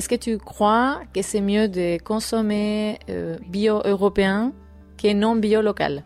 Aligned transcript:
est-ce 0.00 0.08
que 0.08 0.14
tu 0.14 0.38
crois 0.38 1.02
que 1.12 1.20
c'est 1.20 1.42
mieux 1.42 1.68
de 1.68 2.02
consommer 2.02 2.98
euh, 3.10 3.36
bio 3.50 3.82
européen 3.84 4.54
que 4.96 5.12
non 5.12 5.36
bio 5.36 5.60
local 5.60 6.04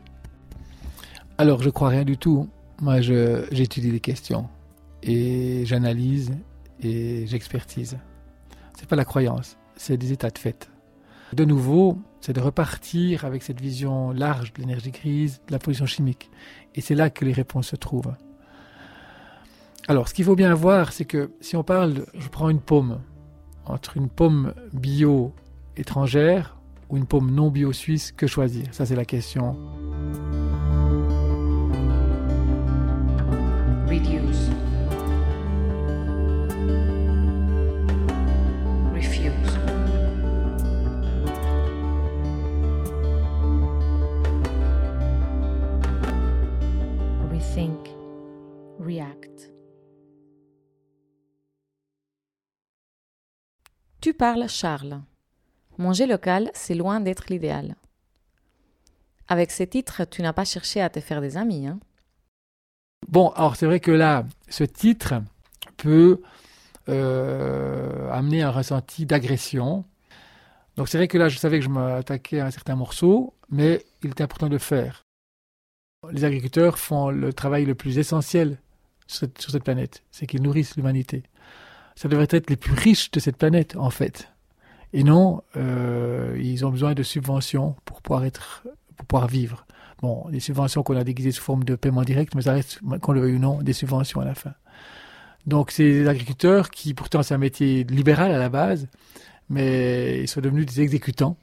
Alors, 1.38 1.62
je 1.62 1.70
crois 1.70 1.90
rien 1.90 2.02
du 2.02 2.18
tout. 2.18 2.48
Moi, 2.80 3.00
j'étudie 3.00 3.92
les 3.92 4.00
questions 4.00 4.48
et 5.04 5.64
j'analyse 5.64 6.32
et 6.82 7.24
j'expertise. 7.28 7.96
C'est 8.76 8.88
pas 8.88 8.96
la 8.96 9.04
croyance, 9.04 9.58
c'est 9.76 9.96
des 9.96 10.10
états 10.10 10.30
de 10.30 10.38
fait. 10.38 10.68
De 11.32 11.44
nouveau, 11.44 11.96
c'est 12.20 12.32
de 12.32 12.40
repartir 12.40 13.24
avec 13.24 13.44
cette 13.44 13.60
vision 13.60 14.10
large 14.10 14.52
de 14.54 14.60
l'énergie 14.60 14.90
grise, 14.90 15.40
de 15.46 15.52
la 15.52 15.60
pollution 15.60 15.86
chimique. 15.86 16.32
Et 16.74 16.80
c'est 16.80 16.96
là 16.96 17.10
que 17.10 17.24
les 17.24 17.32
réponses 17.32 17.68
se 17.68 17.76
trouvent. 17.76 18.16
Alors, 19.86 20.08
ce 20.08 20.14
qu'il 20.14 20.24
faut 20.24 20.34
bien 20.34 20.52
voir, 20.52 20.92
c'est 20.92 21.04
que 21.04 21.30
si 21.40 21.54
on 21.54 21.62
parle, 21.62 22.06
je 22.14 22.28
prends 22.28 22.48
une 22.48 22.60
pomme, 22.60 22.98
entre 23.66 23.96
une 23.96 24.08
pomme 24.08 24.54
bio 24.72 25.32
étrangère 25.76 26.56
ou 26.90 26.96
une 26.96 27.06
pomme 27.06 27.30
non 27.30 27.50
bio 27.50 27.72
suisse, 27.72 28.12
que 28.12 28.26
choisir? 28.26 28.66
Ça, 28.72 28.86
c'est 28.86 28.96
la 28.96 29.04
question. 29.04 29.56
Tu 54.04 54.12
parles 54.12 54.50
Charles. 54.50 55.00
Manger 55.78 56.04
local, 56.04 56.50
c'est 56.52 56.74
loin 56.74 57.00
d'être 57.00 57.30
l'idéal. 57.30 57.74
Avec 59.28 59.50
ces 59.50 59.66
titres, 59.66 60.04
tu 60.04 60.20
n'as 60.20 60.34
pas 60.34 60.44
cherché 60.44 60.82
à 60.82 60.90
te 60.90 61.00
faire 61.00 61.22
des 61.22 61.38
amis. 61.38 61.66
Hein 61.66 61.80
bon, 63.08 63.30
alors 63.30 63.56
c'est 63.56 63.64
vrai 63.64 63.80
que 63.80 63.90
là, 63.90 64.26
ce 64.50 64.62
titre 64.62 65.14
peut 65.78 66.20
euh, 66.90 68.10
amener 68.10 68.42
un 68.42 68.50
ressenti 68.50 69.06
d'agression. 69.06 69.86
Donc 70.76 70.90
c'est 70.90 70.98
vrai 70.98 71.08
que 71.08 71.16
là, 71.16 71.30
je 71.30 71.38
savais 71.38 71.60
que 71.60 71.64
je 71.64 71.70
m'attaquais 71.70 72.40
à 72.40 72.44
un 72.44 72.50
certain 72.50 72.76
morceau, 72.76 73.32
mais 73.48 73.86
il 74.02 74.10
était 74.10 74.24
important 74.24 74.48
de 74.48 74.52
le 74.52 74.58
faire. 74.58 75.06
Les 76.12 76.24
agriculteurs 76.24 76.78
font 76.78 77.08
le 77.08 77.32
travail 77.32 77.64
le 77.64 77.74
plus 77.74 77.96
essentiel 77.96 78.58
sur 79.06 79.30
cette 79.50 79.64
planète, 79.64 80.02
c'est 80.10 80.26
qu'ils 80.26 80.42
nourrissent 80.42 80.76
l'humanité 80.76 81.22
ça 81.94 82.08
devrait 82.08 82.28
être 82.30 82.50
les 82.50 82.56
plus 82.56 82.74
riches 82.74 83.10
de 83.10 83.20
cette 83.20 83.36
planète, 83.36 83.76
en 83.76 83.90
fait. 83.90 84.30
Et 84.92 85.02
non, 85.02 85.42
euh, 85.56 86.38
ils 86.40 86.64
ont 86.64 86.70
besoin 86.70 86.94
de 86.94 87.02
subventions 87.02 87.74
pour 87.84 88.00
pouvoir 88.00 88.24
être, 88.24 88.62
pour 88.96 89.06
pouvoir 89.06 89.28
vivre. 89.28 89.66
Bon, 90.02 90.28
des 90.30 90.40
subventions 90.40 90.82
qu'on 90.82 90.96
a 90.96 91.04
déguisées 91.04 91.32
sous 91.32 91.42
forme 91.42 91.64
de 91.64 91.74
paiement 91.74 92.02
direct, 92.02 92.34
mais 92.34 92.42
ça 92.42 92.52
reste, 92.52 92.80
qu'on 93.00 93.12
le 93.12 93.20
veuille 93.20 93.36
ou 93.36 93.38
non, 93.38 93.60
des 93.62 93.72
subventions 93.72 94.20
à 94.20 94.24
la 94.24 94.34
fin. 94.34 94.54
Donc, 95.46 95.70
c'est 95.70 95.84
des 95.84 96.08
agriculteurs 96.08 96.70
qui, 96.70 96.94
pourtant, 96.94 97.22
c'est 97.22 97.34
un 97.34 97.38
métier 97.38 97.84
libéral 97.84 98.32
à 98.32 98.38
la 98.38 98.48
base, 98.48 98.88
mais 99.48 100.20
ils 100.20 100.28
sont 100.28 100.40
devenus 100.40 100.66
des 100.66 100.80
exécutants, 100.80 101.36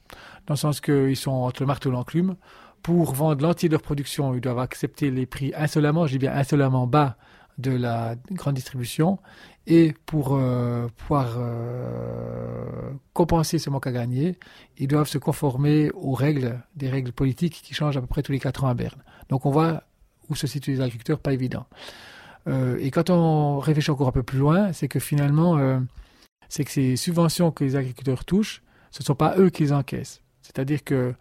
dans 0.46 0.54
le 0.54 0.58
sens 0.58 0.80
qu'ils 0.80 1.16
sont 1.16 1.30
entre 1.30 1.62
le 1.62 1.66
marteau 1.66 1.90
et 1.90 1.92
l'enclume. 1.92 2.36
Pour 2.82 3.14
vendre 3.14 3.42
l'entier 3.42 3.68
de 3.68 3.74
leur 3.74 3.82
production, 3.82 4.34
ils 4.34 4.40
doivent 4.40 4.58
accepter 4.58 5.10
les 5.10 5.26
prix 5.26 5.52
insolemment, 5.56 6.06
je 6.06 6.12
dis 6.12 6.18
bien 6.18 6.32
insolemment 6.32 6.86
bas, 6.86 7.16
de 7.58 7.70
la 7.70 8.16
grande 8.30 8.54
distribution 8.54 9.18
et 9.66 9.94
pour 10.06 10.34
euh, 10.34 10.88
pouvoir 10.96 11.34
euh, 11.36 12.90
compenser 13.12 13.58
ce 13.58 13.70
manque 13.70 13.86
à 13.86 13.92
gagner, 13.92 14.38
ils 14.78 14.88
doivent 14.88 15.08
se 15.08 15.18
conformer 15.18 15.90
aux 15.94 16.14
règles, 16.14 16.60
des 16.74 16.88
règles 16.88 17.12
politiques 17.12 17.60
qui 17.62 17.74
changent 17.74 17.96
à 17.96 18.00
peu 18.00 18.06
près 18.06 18.22
tous 18.22 18.32
les 18.32 18.40
quatre 18.40 18.64
ans 18.64 18.68
à 18.68 18.74
Berne. 18.74 19.02
Donc 19.28 19.46
on 19.46 19.50
voit 19.50 19.84
où 20.28 20.34
se 20.34 20.46
situent 20.46 20.72
les 20.72 20.80
agriculteurs, 20.80 21.20
pas 21.20 21.32
évident. 21.32 21.66
Euh, 22.48 22.76
et 22.80 22.90
quand 22.90 23.10
on 23.10 23.60
réfléchit 23.60 23.90
encore 23.90 24.08
un 24.08 24.12
peu 24.12 24.24
plus 24.24 24.38
loin, 24.38 24.72
c'est 24.72 24.88
que 24.88 24.98
finalement, 24.98 25.80
c'est 26.48 26.64
que 26.64 26.70
ces 26.70 26.96
subventions 26.96 27.52
que 27.52 27.62
les 27.62 27.76
agriculteurs 27.76 28.24
touchent, 28.24 28.62
ce 28.90 29.02
ne 29.02 29.04
sont 29.04 29.14
pas 29.14 29.36
eux 29.38 29.50
qui 29.50 29.62
les 29.62 29.72
encaissent. 29.72 30.22
C'est-à-dire 30.42 30.82
que 30.82 31.14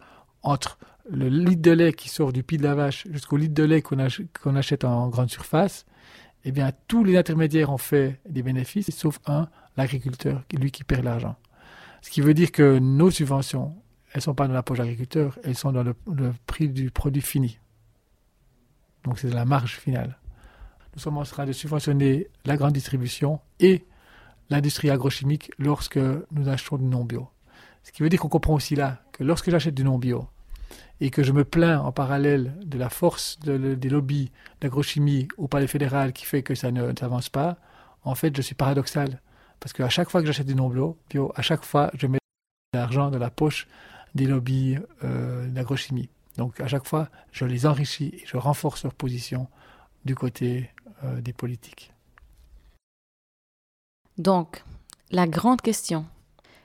entre 0.44 0.78
le 1.09 1.29
litre 1.29 1.62
de 1.62 1.72
lait 1.72 1.94
qui 1.94 2.09
sort 2.09 2.31
du 2.31 2.44
pied 2.44 2.57
de 2.57 2.63
la 2.63 2.75
vache 2.75 3.07
jusqu'au 3.12 3.38
litre 3.38 3.53
de 3.53 3.63
lait 3.63 3.81
qu'on 3.81 4.56
achète 4.56 4.85
en 4.85 5.09
grande 5.09 5.29
surface, 5.29 5.85
eh 6.44 6.52
bien, 6.52 6.72
tous 6.88 7.03
les 7.03 7.18
intermédiaires 7.18 7.69
ont 7.69 7.78
fait 7.78 8.19
des 8.28 8.41
bénéfices, 8.41 8.90
sauf 8.96 9.19
un, 9.25 9.47
l'agriculteur, 9.78 10.44
lui 10.53 10.72
qui 10.72 10.84
perd 10.84 11.03
l'argent. 11.03 11.35
Ce 12.02 12.09
qui 12.09 12.22
veut 12.22 12.34
dire 12.34 12.52
que 12.52 12.79
nos 12.79 13.12
subventions, 13.12 13.75
elles 14.12 14.18
ne 14.18 14.22
sont 14.22 14.34
pas 14.34 14.47
dans 14.47 14.53
la 14.53 14.63
poche 14.63 14.79
de 14.79 14.84
l'agriculteur, 14.84 15.38
elles 15.44 15.56
sont 15.56 15.72
dans 15.72 15.84
le, 15.84 15.94
prix 16.47 16.69
du 16.69 16.90
produit 16.90 17.22
fini. 17.22 17.59
Donc 19.03 19.19
c'est 19.19 19.29
la 19.29 19.46
marge 19.46 19.78
finale. 19.78 20.18
Nous 20.96 21.00
sommes 21.00 21.18
en 21.18 21.23
train 21.23 21.46
de 21.46 21.53
subventionner 21.53 22.28
la 22.46 22.58
grande 22.58 22.73
distribution 22.73 23.40
et 23.59 23.85
l'industrie 24.50 24.90
agrochimique 24.90 25.52
lorsque 25.58 25.97
nous 26.31 26.50
achetons 26.50 26.78
du 26.78 26.85
non 26.85 27.06
bio. 27.06 27.29
Ce 27.84 27.91
qui 27.91 28.03
veut 28.03 28.09
dire 28.09 28.19
qu'on 28.19 28.29
comprend 28.29 28.56
aussi 28.56 28.75
là 28.75 29.02
que 29.21 29.25
lorsque 29.27 29.51
j'achète 29.51 29.75
du 29.75 29.83
non 29.83 29.99
bio, 29.99 30.27
et 30.99 31.11
que 31.11 31.21
je 31.21 31.31
me 31.31 31.45
plains 31.45 31.79
en 31.79 31.91
parallèle 31.91 32.55
de 32.65 32.79
la 32.79 32.89
force 32.89 33.37
des 33.39 33.89
lobbies 33.89 34.31
d'agrochimie 34.61 35.27
au 35.37 35.47
palais 35.47 35.67
fédéral 35.67 36.11
qui 36.11 36.25
fait 36.25 36.41
que 36.41 36.55
ça 36.55 36.71
ne 36.71 36.91
s'avance 36.99 37.29
pas, 37.29 37.59
en 38.03 38.15
fait, 38.15 38.35
je 38.35 38.41
suis 38.41 38.55
paradoxal. 38.55 39.21
Parce 39.59 39.73
qu'à 39.73 39.89
chaque 39.89 40.09
fois 40.09 40.21
que 40.21 40.25
j'achète 40.25 40.47
du 40.47 40.55
non-bio, 40.55 40.97
bio, 41.07 41.31
à 41.35 41.43
chaque 41.43 41.63
fois, 41.63 41.91
je 41.93 42.07
mets 42.07 42.17
de 42.73 42.79
l'argent 42.79 43.11
dans 43.11 43.19
la 43.19 43.29
poche 43.29 43.67
des 44.15 44.25
lobbies 44.25 44.77
euh, 45.03 45.47
d'agrochimie. 45.49 46.09
Donc 46.37 46.59
à 46.59 46.65
chaque 46.65 46.87
fois, 46.87 47.07
je 47.31 47.45
les 47.45 47.67
enrichis 47.67 48.15
et 48.15 48.23
je 48.25 48.37
renforce 48.37 48.81
leur 48.81 48.95
position 48.95 49.47
du 50.03 50.15
côté 50.15 50.71
euh, 51.03 51.21
des 51.21 51.33
politiques. 51.33 51.93
Donc, 54.17 54.63
la 55.11 55.27
grande 55.27 55.61
question, 55.61 56.07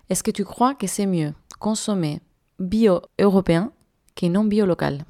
est-ce 0.09 0.23
que 0.23 0.31
tu 0.31 0.47
crois 0.47 0.75
que 0.75 0.87
c'est 0.87 1.05
mieux 1.05 1.35
consommer 1.59 2.21
bio 2.59 3.03
européen 3.19 3.73
qui 4.15 4.27
est 4.27 4.31
non 4.31 4.45
bio 4.45 4.67
local 4.67 5.05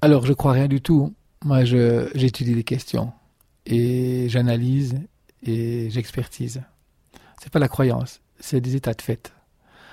Alors, 0.00 0.24
je 0.24 0.32
crois 0.32 0.52
rien 0.52 0.68
du 0.68 0.80
tout. 0.80 1.14
Moi, 1.44 1.64
j'étudie 1.64 2.54
les 2.54 2.64
questions 2.64 3.12
et 3.66 4.28
j'analyse 4.28 4.98
et 5.42 5.90
j'expertise. 5.90 6.62
C'est 7.40 7.52
pas 7.52 7.58
la 7.58 7.68
croyance, 7.68 8.20
c'est 8.38 8.60
des 8.60 8.76
états 8.76 8.94
de 8.94 9.02
fait. 9.02 9.32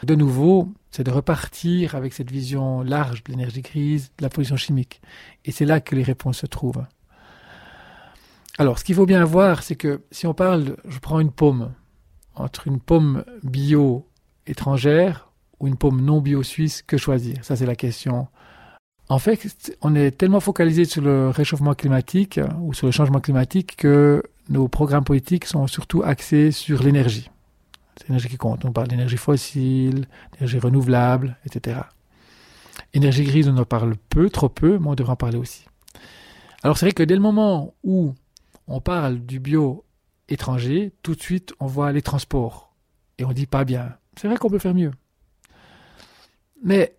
De 0.04 0.16
nouveau, 0.16 0.70
c'est 0.92 1.04
de 1.04 1.12
repartir 1.12 1.96
avec 1.96 2.14
cette 2.14 2.32
vision 2.32 2.82
large 2.82 3.24
de 3.24 3.32
l'énergie 3.32 3.62
grise, 3.62 4.12
de 4.18 4.24
la 4.24 4.30
pollution 4.30 4.58
chimique. 4.58 5.02
Et 5.46 5.52
c'est 5.52 5.66
là 5.66 5.82
que 5.82 5.96
les 5.96 6.04
réponses 6.04 6.40
se 6.40 6.46
trouvent. 6.46 6.86
Alors, 8.58 8.80
ce 8.80 8.84
qu'il 8.84 8.96
faut 8.96 9.06
bien 9.06 9.24
voir, 9.26 9.64
c'est 9.64 9.76
que 9.76 10.04
si 10.12 10.28
on 10.28 10.34
parle, 10.34 10.78
je 10.88 11.00
prends 11.00 11.20
une 11.20 11.32
pomme, 11.32 11.74
entre 12.36 12.68
une 12.68 12.80
pomme 12.80 13.24
bio 13.44 14.08
étrangère 14.46 15.33
ou 15.64 15.68
une 15.68 15.78
pomme 15.78 16.02
non 16.02 16.20
bio 16.20 16.44
suisse, 16.44 16.82
que 16.82 16.98
choisir? 16.98 17.38
Ça, 17.42 17.56
c'est 17.56 17.66
la 17.66 17.78
question. 17.78 18.28
En 19.08 19.18
fait, 19.18 19.78
on 19.82 19.96
est 19.96 20.12
tellement 20.12 20.42
focalisé 20.42 20.84
sur 20.84 21.02
le 21.02 21.30
réchauffement 21.30 21.74
climatique 21.74 22.38
euh, 22.38 22.48
ou 22.60 22.74
sur 22.74 22.86
le 22.86 22.92
changement 22.92 23.22
climatique 23.22 23.78
que 23.78 24.24
nos 24.50 24.68
programmes 24.68 25.06
politiques 25.06 25.46
sont 25.46 25.66
surtout 25.68 26.04
axés 26.04 26.52
sur 26.52 26.84
l'énergie. 26.84 27.30
C'est 27.96 28.10
l'énergie 28.10 28.28
qui 28.28 28.36
compte. 28.36 28.66
On 28.66 28.74
parle 28.74 28.90
d'énergie 28.90 29.16
fossile, 29.16 30.08
d'énergie 30.34 30.60
renouvelable, 30.60 31.38
etc. 31.46 31.80
Énergie 32.94 33.24
grise, 33.24 33.48
on 33.48 33.56
en 33.56 33.64
parle 33.64 33.96
peu, 34.10 34.30
trop 34.30 34.50
peu, 34.50 34.78
mais 34.80 34.88
on 34.88 34.96
devrait 34.96 35.14
en 35.14 35.16
parler 35.16 35.38
aussi. 35.38 35.66
Alors 36.62 36.78
c'est 36.78 36.88
vrai 36.88 36.94
que 36.94 37.04
dès 37.04 37.16
le 37.16 37.22
moment 37.22 37.74
où 37.84 38.16
on 38.68 38.82
parle 38.82 39.20
du 39.20 39.40
bio 39.40 39.86
étranger, 40.28 40.92
tout 41.04 41.16
de 41.16 41.22
suite 41.22 41.54
on 41.62 41.68
voit 41.68 41.94
les 41.94 42.02
transports. 42.02 42.76
Et 43.18 43.24
on 43.24 43.32
dit 43.32 43.46
pas 43.46 43.64
bien. 43.64 43.96
C'est 44.18 44.28
vrai 44.28 44.36
qu'on 44.36 44.50
peut 44.50 44.60
faire 44.60 44.76
mieux. 44.76 44.92
Mais 46.64 46.98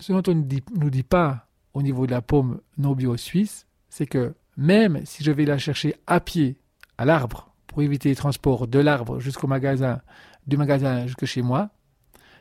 ce 0.00 0.12
dont 0.12 0.22
on 0.26 0.34
ne 0.34 0.44
nous 0.74 0.90
dit 0.90 1.02
pas 1.04 1.46
au 1.72 1.82
niveau 1.82 2.06
de 2.06 2.10
la 2.10 2.20
pomme 2.20 2.60
non 2.76 2.92
bio 2.92 3.16
suisse, 3.16 3.66
c'est 3.88 4.06
que 4.06 4.34
même 4.56 5.04
si 5.06 5.22
je 5.22 5.30
vais 5.30 5.44
la 5.44 5.58
chercher 5.58 5.94
à 6.06 6.20
pied 6.20 6.58
à 6.98 7.04
l'arbre 7.04 7.54
pour 7.68 7.82
éviter 7.82 8.08
les 8.08 8.16
transports 8.16 8.66
de 8.66 8.78
l'arbre 8.78 9.20
jusqu'au 9.20 9.46
magasin, 9.46 10.00
du 10.46 10.56
magasin 10.56 11.06
jusque 11.06 11.24
chez 11.24 11.42
moi, 11.42 11.70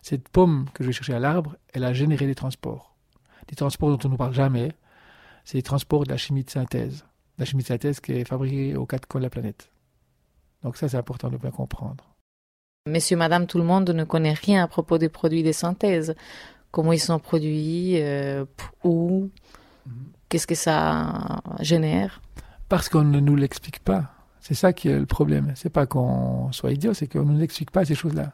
cette 0.01 0.27
pomme 0.29 0.65
que 0.73 0.83
je 0.83 0.89
vais 0.89 0.94
chercher 0.94 1.13
à 1.13 1.19
l'arbre, 1.19 1.56
elle 1.73 1.83
a 1.83 1.94
généré 1.94 2.25
des 2.25 2.35
transports. 2.35 2.95
Des 3.47 3.56
transports 3.56 3.95
dont 3.95 4.07
on 4.07 4.12
ne 4.12 4.17
parle 4.17 4.33
jamais, 4.33 4.71
c'est 5.44 5.57
les 5.57 5.63
transports 5.63 6.03
de 6.03 6.09
la 6.09 6.17
chimie 6.17 6.44
de 6.44 6.50
synthèse. 6.50 7.06
La 7.38 7.45
chimie 7.45 7.63
de 7.63 7.67
synthèse 7.67 8.00
qui 8.00 8.13
est 8.13 8.25
fabriquée 8.25 8.75
aux 8.75 8.85
quatre 8.85 9.07
coins 9.07 9.19
de 9.19 9.25
la 9.25 9.29
planète. 9.29 9.71
Donc 10.63 10.77
ça, 10.77 10.89
c'est 10.89 10.97
important 10.97 11.29
de 11.29 11.38
bien 11.38 11.51
comprendre. 11.51 12.15
Monsieur, 12.88 13.17
madame, 13.17 13.47
tout 13.47 13.57
le 13.57 13.63
monde 13.63 13.89
ne 13.89 14.03
connaît 14.03 14.33
rien 14.33 14.63
à 14.63 14.67
propos 14.67 15.00
des 15.00 15.09
produits 15.09 15.41
de 15.41 15.51
synthèse 15.51 16.15
comment 16.75 16.92
ils 16.92 17.00
sont 17.00 17.19
produits, 17.19 17.94
euh, 18.01 18.44
où, 18.83 19.30
qu'est-ce 20.27 20.45
que 20.45 20.56
ça 20.56 21.42
génère 21.62 22.22
Parce 22.68 22.89
qu'on 22.89 23.06
ne 23.06 23.22
nous 23.22 23.38
l'explique 23.38 23.80
pas. 23.80 24.12
C'est 24.42 24.56
ça 24.56 24.74
qui 24.74 24.89
est 24.89 25.00
le 25.00 25.06
problème. 25.06 25.54
C'est 25.56 25.69
pas 25.69 25.86
qu'on 25.86 26.51
soit 26.51 26.74
idiot, 26.74 26.94
c'est 26.94 27.07
qu'on 27.07 27.24
ne 27.24 27.31
nous 27.31 27.42
explique 27.42 27.72
pas 27.72 27.86
ces 27.86 27.95
choses-là. 27.95 28.33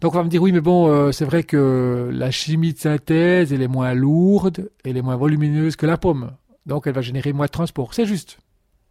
Donc 0.00 0.14
on 0.14 0.18
va 0.18 0.24
me 0.24 0.28
dire 0.28 0.42
oui, 0.42 0.50
mais 0.50 0.60
bon, 0.60 0.88
euh, 0.88 1.12
c'est 1.12 1.24
vrai 1.24 1.44
que 1.44 2.10
la 2.12 2.32
chimie 2.32 2.72
de 2.72 2.78
synthèse, 2.78 3.52
elle 3.52 3.62
est 3.62 3.68
moins 3.68 3.94
lourde, 3.94 4.70
elle 4.84 4.96
est 4.96 5.02
moins 5.02 5.16
volumineuse 5.16 5.76
que 5.76 5.86
la 5.86 5.98
pomme. 5.98 6.32
Donc 6.66 6.88
elle 6.88 6.94
va 6.94 7.00
générer 7.00 7.32
moins 7.32 7.46
de 7.46 7.52
transport. 7.52 7.94
C'est 7.94 8.06
juste. 8.06 8.38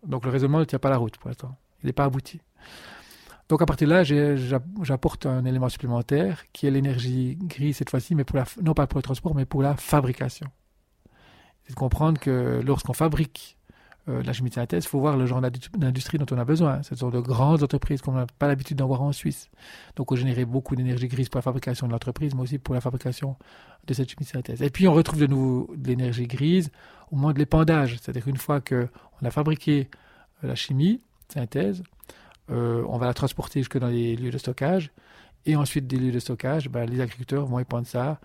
Donc 0.06 0.24
le 0.24 0.32
raisonnement 0.32 0.60
ne 0.60 0.64
tient 0.64 0.80
pas 0.80 0.90
la 0.90 0.98
route 0.98 1.18
pour 1.18 1.28
l'instant. 1.28 1.58
Il 1.84 1.88
n'est 1.88 1.94
pas 1.94 2.06
abouti. 2.06 2.40
Donc 3.50 3.62
à 3.62 3.66
partir 3.66 3.88
de 3.88 3.94
là, 3.94 4.04
j'apporte 4.04 5.26
un 5.26 5.46
élément 5.46 5.70
supplémentaire 5.70 6.44
qui 6.52 6.68
est 6.68 6.72
l'énergie 6.72 7.38
grise 7.42 7.78
cette 7.78 7.90
fois-ci, 7.90 8.14
mais 8.14 8.26
non 8.62 8.74
pas 8.74 8.88
pour 8.88 8.98
le 8.98 9.04
transport, 9.04 9.36
mais 9.36 9.46
pour 9.46 9.62
la 9.62 9.76
fabrication. 9.76 10.48
C'est 11.64 11.74
de 11.74 11.80
comprendre 11.80 12.20
que 12.20 12.62
lorsqu'on 12.66 12.94
fabrique 12.94 13.58
euh, 14.10 14.24
la 14.24 14.32
chimie 14.32 14.50
de 14.50 14.56
synthèse, 14.56 14.86
il 14.86 14.88
faut 14.88 15.00
voir 15.00 15.18
le 15.18 15.26
genre 15.26 15.42
d'industrie 15.42 16.18
dont 16.18 16.26
on 16.32 16.38
a 16.38 16.46
besoin. 16.46 16.82
Ce 16.84 16.96
sont 16.96 17.10
de 17.10 17.20
grandes 17.20 17.64
entreprises 17.64 18.02
qu'on 18.02 18.14
n'a 18.14 18.26
pas 18.40 18.48
l'habitude 18.48 18.78
d'en 18.78 18.88
voir 18.88 19.02
en 19.02 19.12
Suisse. 19.12 19.50
Donc 19.96 20.12
on 20.12 20.16
génère 20.16 20.46
beaucoup 20.46 20.76
d'énergie 20.76 21.08
grise 21.08 21.28
pour 21.28 21.40
la 21.40 21.42
fabrication 21.42 21.88
de 21.88 21.92
l'entreprise, 21.92 22.34
mais 22.34 22.42
aussi 22.42 22.58
pour 22.58 22.74
la 22.74 22.82
fabrication 22.82 23.36
de 23.86 23.94
cette 23.94 24.10
chimie 24.10 24.26
synthèse. 24.26 24.62
Et 24.62 24.70
puis 24.70 24.88
on 24.88 24.94
retrouve 24.94 25.20
de 25.20 25.28
nouveau 25.28 25.74
de 25.76 25.88
l'énergie 25.88 26.28
grise 26.28 26.72
au 27.12 27.18
moment 27.18 27.34
de 27.34 27.40
l'épandage. 27.40 27.98
C'est-à-dire 28.02 28.24
qu'une 28.24 28.38
fois 28.38 28.62
qu'on 28.62 28.88
a 29.24 29.32
fabriqué 29.32 29.90
euh, 30.44 30.48
la 30.48 30.56
chimie 30.56 31.02
synthèse, 31.28 31.84
euh, 32.50 32.84
on 32.88 32.98
va 32.98 33.06
la 33.06 33.14
transporter 33.14 33.60
jusque 33.60 33.78
dans 33.78 33.88
les 33.88 34.16
lieux 34.16 34.32
de 34.32 34.38
stockage. 34.38 34.92
Et 35.46 35.56
ensuite 35.56 35.88
des 35.88 35.98
lieux 35.98 36.12
de 36.12 36.20
stockage, 36.20 36.70
ben, 36.70 36.90
les 36.90 37.00
agriculteurs 37.00 37.46
vont 37.46 37.60
épandre 37.60 37.88
ça 37.88 38.20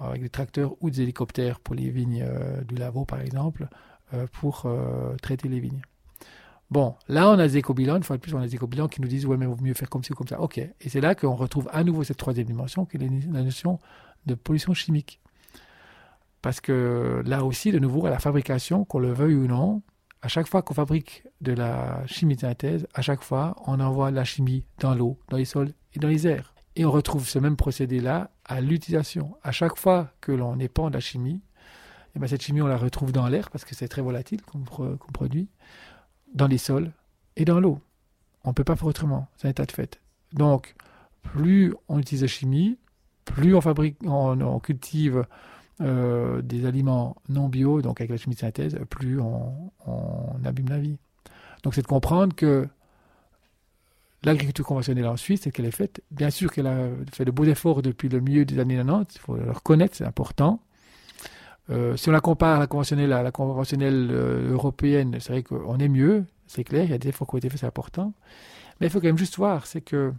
avec 0.00 0.22
des 0.22 0.28
tracteurs 0.28 0.74
ou 0.80 0.90
des 0.90 1.02
hélicoptères 1.02 1.60
pour 1.60 1.76
les 1.76 1.88
vignes 1.88 2.26
du 2.66 2.74
Lavaux 2.74 3.04
par 3.04 3.20
exemple, 3.20 3.68
euh, 4.14 4.26
pour 4.32 4.64
euh, 4.66 5.16
traiter 5.22 5.48
les 5.48 5.60
vignes. 5.60 5.80
Bon, 6.70 6.94
là, 7.08 7.30
on 7.30 7.38
a 7.38 7.48
des 7.48 7.56
éco-bilans, 7.56 7.96
une 7.96 8.02
fois 8.02 8.16
de 8.16 8.20
plus, 8.20 8.34
on 8.34 8.38
a 8.38 8.46
des 8.46 8.54
éco-bilans 8.54 8.86
qui 8.86 9.00
nous 9.00 9.08
disent, 9.08 9.24
ouais, 9.26 9.36
mais 9.36 9.46
il 9.46 9.48
vaut 9.48 9.56
mieux 9.62 9.74
faire 9.74 9.88
comme 9.88 10.04
ci 10.04 10.12
ou 10.12 10.14
comme 10.14 10.28
ça. 10.28 10.40
OK. 10.40 10.58
Et 10.58 10.88
c'est 10.88 11.00
là 11.00 11.14
qu'on 11.14 11.34
retrouve 11.34 11.68
à 11.72 11.84
nouveau 11.84 12.04
cette 12.04 12.18
troisième 12.18 12.46
dimension, 12.46 12.84
qui 12.84 12.96
est 12.96 13.00
la 13.00 13.42
notion 13.42 13.80
de 14.26 14.34
pollution 14.34 14.74
chimique. 14.74 15.20
Parce 16.42 16.60
que 16.60 17.22
là 17.24 17.44
aussi, 17.44 17.72
de 17.72 17.78
nouveau, 17.78 18.06
à 18.06 18.10
la 18.10 18.18
fabrication, 18.18 18.84
qu'on 18.84 18.98
le 18.98 19.12
veuille 19.12 19.34
ou 19.34 19.46
non, 19.46 19.82
à 20.24 20.28
chaque 20.28 20.48
fois 20.48 20.62
qu'on 20.62 20.72
fabrique 20.72 21.24
de 21.42 21.52
la 21.52 22.02
chimie 22.06 22.34
de 22.34 22.40
synthèse, 22.40 22.86
à 22.94 23.02
chaque 23.02 23.22
fois, 23.22 23.54
on 23.66 23.78
envoie 23.78 24.10
la 24.10 24.24
chimie 24.24 24.64
dans 24.80 24.94
l'eau, 24.94 25.18
dans 25.28 25.36
les 25.36 25.44
sols 25.44 25.74
et 25.92 25.98
dans 25.98 26.08
les 26.08 26.26
airs. 26.26 26.54
Et 26.76 26.86
on 26.86 26.90
retrouve 26.90 27.28
ce 27.28 27.38
même 27.38 27.56
procédé-là 27.56 28.30
à 28.46 28.62
l'utilisation. 28.62 29.36
À 29.42 29.52
chaque 29.52 29.76
fois 29.76 30.08
que 30.22 30.32
l'on 30.32 30.58
épand 30.58 30.90
la 30.90 31.00
chimie, 31.00 31.42
et 32.16 32.18
ben, 32.18 32.26
cette 32.26 32.40
chimie, 32.40 32.62
on 32.62 32.66
la 32.66 32.78
retrouve 32.78 33.12
dans 33.12 33.28
l'air 33.28 33.50
parce 33.50 33.66
que 33.66 33.74
c'est 33.74 33.86
très 33.86 34.00
volatile 34.00 34.40
comme, 34.40 34.64
produit, 35.12 35.50
dans 36.32 36.46
les 36.46 36.56
sols 36.56 36.90
et 37.36 37.44
dans 37.44 37.60
l'eau. 37.60 37.78
On 38.44 38.48
ne 38.48 38.54
peut 38.54 38.64
pas 38.64 38.76
faire 38.76 38.86
autrement, 38.86 39.28
c'est 39.36 39.48
un 39.48 39.50
état 39.50 39.66
de 39.66 39.72
fait. 39.72 40.00
Donc, 40.32 40.74
plus 41.20 41.74
on 41.88 41.98
utilise 41.98 42.22
la 42.22 42.28
chimie, 42.28 42.78
plus 43.26 43.54
on 43.54 43.60
fabrique, 43.60 43.98
on, 44.06 44.58
cultive 44.58 45.26
euh, 45.80 46.40
des 46.42 46.66
aliments 46.66 47.16
non 47.28 47.48
bio, 47.48 47.82
donc 47.82 48.00
avec 48.00 48.10
la 48.10 48.16
chimie 48.16 48.34
de 48.34 48.40
synthèse, 48.40 48.78
plus 48.90 49.20
on, 49.20 49.72
abîme 50.44 50.68
la 50.68 50.78
vie. 50.78 50.96
Donc, 51.62 51.74
c'est 51.74 51.82
de 51.82 51.86
comprendre 51.86 52.34
que 52.34 52.68
l'agriculture 54.22 54.64
conventionnelle 54.64 55.06
en 55.06 55.16
Suisse, 55.16 55.42
c'est 55.44 55.50
qu'elle 55.50 55.66
est 55.66 55.70
faite. 55.70 56.02
Bien 56.10 56.30
sûr 56.30 56.52
qu'elle 56.52 56.66
a 56.66 56.88
fait 57.12 57.24
de 57.24 57.30
beaux 57.30 57.44
efforts 57.44 57.82
depuis 57.82 58.08
le 58.08 58.20
milieu 58.20 58.44
des 58.44 58.58
années 58.58 58.76
90, 58.76 59.14
il 59.14 59.18
faut 59.18 59.36
le 59.36 59.50
reconnaître, 59.50 59.96
c'est 59.96 60.04
important. 60.04 60.60
Euh, 61.70 61.96
si 61.96 62.08
on 62.08 62.12
la 62.12 62.20
compare 62.20 62.56
à 62.56 62.60
la 62.60 62.66
conventionnelle, 62.66 63.12
à 63.12 63.22
la 63.22 63.32
conventionnelle 63.32 64.10
euh, 64.10 64.52
européenne, 64.52 65.16
c'est 65.20 65.32
vrai 65.32 65.42
qu'on 65.42 65.78
est 65.78 65.88
mieux, 65.88 66.24
c'est 66.46 66.64
clair, 66.64 66.84
il 66.84 66.90
y 66.90 66.94
a 66.94 66.98
des 66.98 67.08
efforts 67.08 67.26
qui 67.26 67.34
ont 67.34 67.38
été 67.38 67.48
faits, 67.48 67.60
c'est 67.60 67.66
important. 67.66 68.12
Mais 68.80 68.88
il 68.88 68.90
faut 68.90 69.00
quand 69.00 69.06
même 69.06 69.18
juste 69.18 69.36
voir, 69.36 69.66
c'est 69.66 69.80
que 69.80 70.12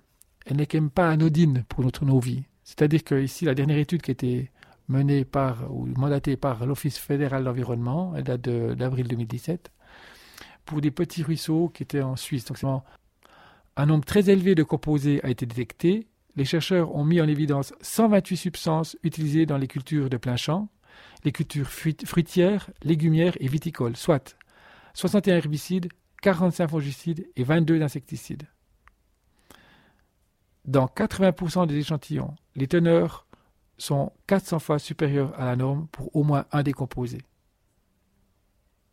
elle 0.46 0.58
n'est 0.58 0.66
quand 0.66 0.78
même 0.78 0.90
pas 0.90 1.10
anodine 1.10 1.64
pour 1.70 1.84
notre, 1.84 2.06
nos 2.06 2.20
vies. 2.20 2.44
C'est-à-dire 2.64 3.04
que 3.04 3.16
ici, 3.22 3.46
la 3.46 3.56
dernière 3.56 3.78
étude 3.78 4.02
qui 4.02 4.12
a 4.12 4.14
été 4.14 4.52
menée 4.88 5.26
par, 5.26 5.72
ou 5.72 5.86
mandatée 5.86 6.38
par 6.38 6.66
l'Office 6.66 6.98
fédéral 6.98 7.44
d'environnement, 7.44 8.14
elle 8.16 8.24
date 8.24 8.42
d'avril 8.42 9.08
2017, 9.08 9.72
pour 10.66 10.82
des 10.82 10.92
petits 10.92 11.24
ruisseaux 11.24 11.70
qui 11.70 11.84
étaient 11.84 12.02
en 12.02 12.16
Suisse. 12.16 12.46
Donc, 12.46 12.60
un 13.78 13.86
nombre 13.86 14.06
très 14.06 14.30
élevé 14.30 14.56
de 14.56 14.64
composés 14.64 15.20
a 15.24 15.30
été 15.30 15.46
détecté. 15.46 16.08
Les 16.36 16.46
chercheurs 16.46 16.96
ont 16.96 17.06
mis 17.06 17.22
en 17.22 17.28
évidence 17.28 17.74
128 17.82 18.38
substances 18.38 18.98
utilisées 19.04 19.46
dans 19.46 19.58
les 19.58 19.68
cultures 19.68 20.10
de 20.10 20.18
plein 20.18 20.36
champ, 20.36 20.70
les 21.24 21.32
cultures 21.32 21.70
fruitières, 21.70 22.70
légumières 22.84 23.36
et 23.40 23.48
viticoles, 23.48 23.98
soit 23.98 24.38
61 24.94 25.38
herbicides, 25.38 25.90
45 26.22 26.70
fongicides 26.70 27.28
et 27.36 27.44
22 27.44 27.82
insecticides. 27.82 28.48
Dans 30.66 30.86
80% 30.86 31.68
des 31.68 31.78
échantillons, 31.78 32.34
les 32.56 32.68
teneurs 32.68 33.25
sont 33.78 34.12
400 34.28 34.60
fois 34.60 34.80
supérieures 34.80 35.34
à 35.40 35.46
la 35.46 35.56
norme 35.56 35.88
pour 35.92 36.16
au 36.16 36.24
moins 36.24 36.46
un 36.52 36.64
des 36.64 36.74
composés. 36.74 37.22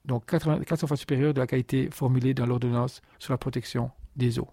Donc 0.04 0.26
400 0.26 0.86
fois 0.86 0.96
supérieure 0.96 1.32
de 1.32 1.40
la 1.40 1.46
qualité 1.46 1.88
formulée 1.90 2.34
dans 2.34 2.46
l'ordonnance 2.46 3.02
sur 3.18 3.32
la 3.32 3.38
protection 3.38 3.90
des 4.16 4.38
eaux. 4.38 4.48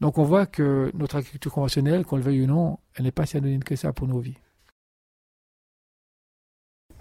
Donc 0.00 0.18
on 0.18 0.24
voit 0.24 0.46
que 0.46 0.90
notre 0.94 1.16
agriculture 1.16 1.52
conventionnelle, 1.52 2.04
qu'on 2.04 2.16
le 2.16 2.22
veuille 2.22 2.42
ou 2.42 2.46
non, 2.46 2.78
elle 2.94 3.04
n'est 3.04 3.12
pas 3.12 3.24
si 3.24 3.36
anonyme 3.36 3.64
que 3.64 3.76
ça 3.76 3.92
pour 3.92 4.08
nos 4.08 4.18
vies. 4.18 4.36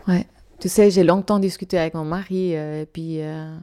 Ouais. 0.08 0.28
Tu 0.60 0.70
sais, 0.70 0.92
j'ai 0.92 1.04
longtemps 1.04 1.40
discuté 1.40 1.80
avec 1.80 1.96
mon 1.96 2.06
mari, 2.06 2.56
euh, 2.56 2.84
et 2.84 2.86
puis 2.86 3.22
euh, 3.22 3.58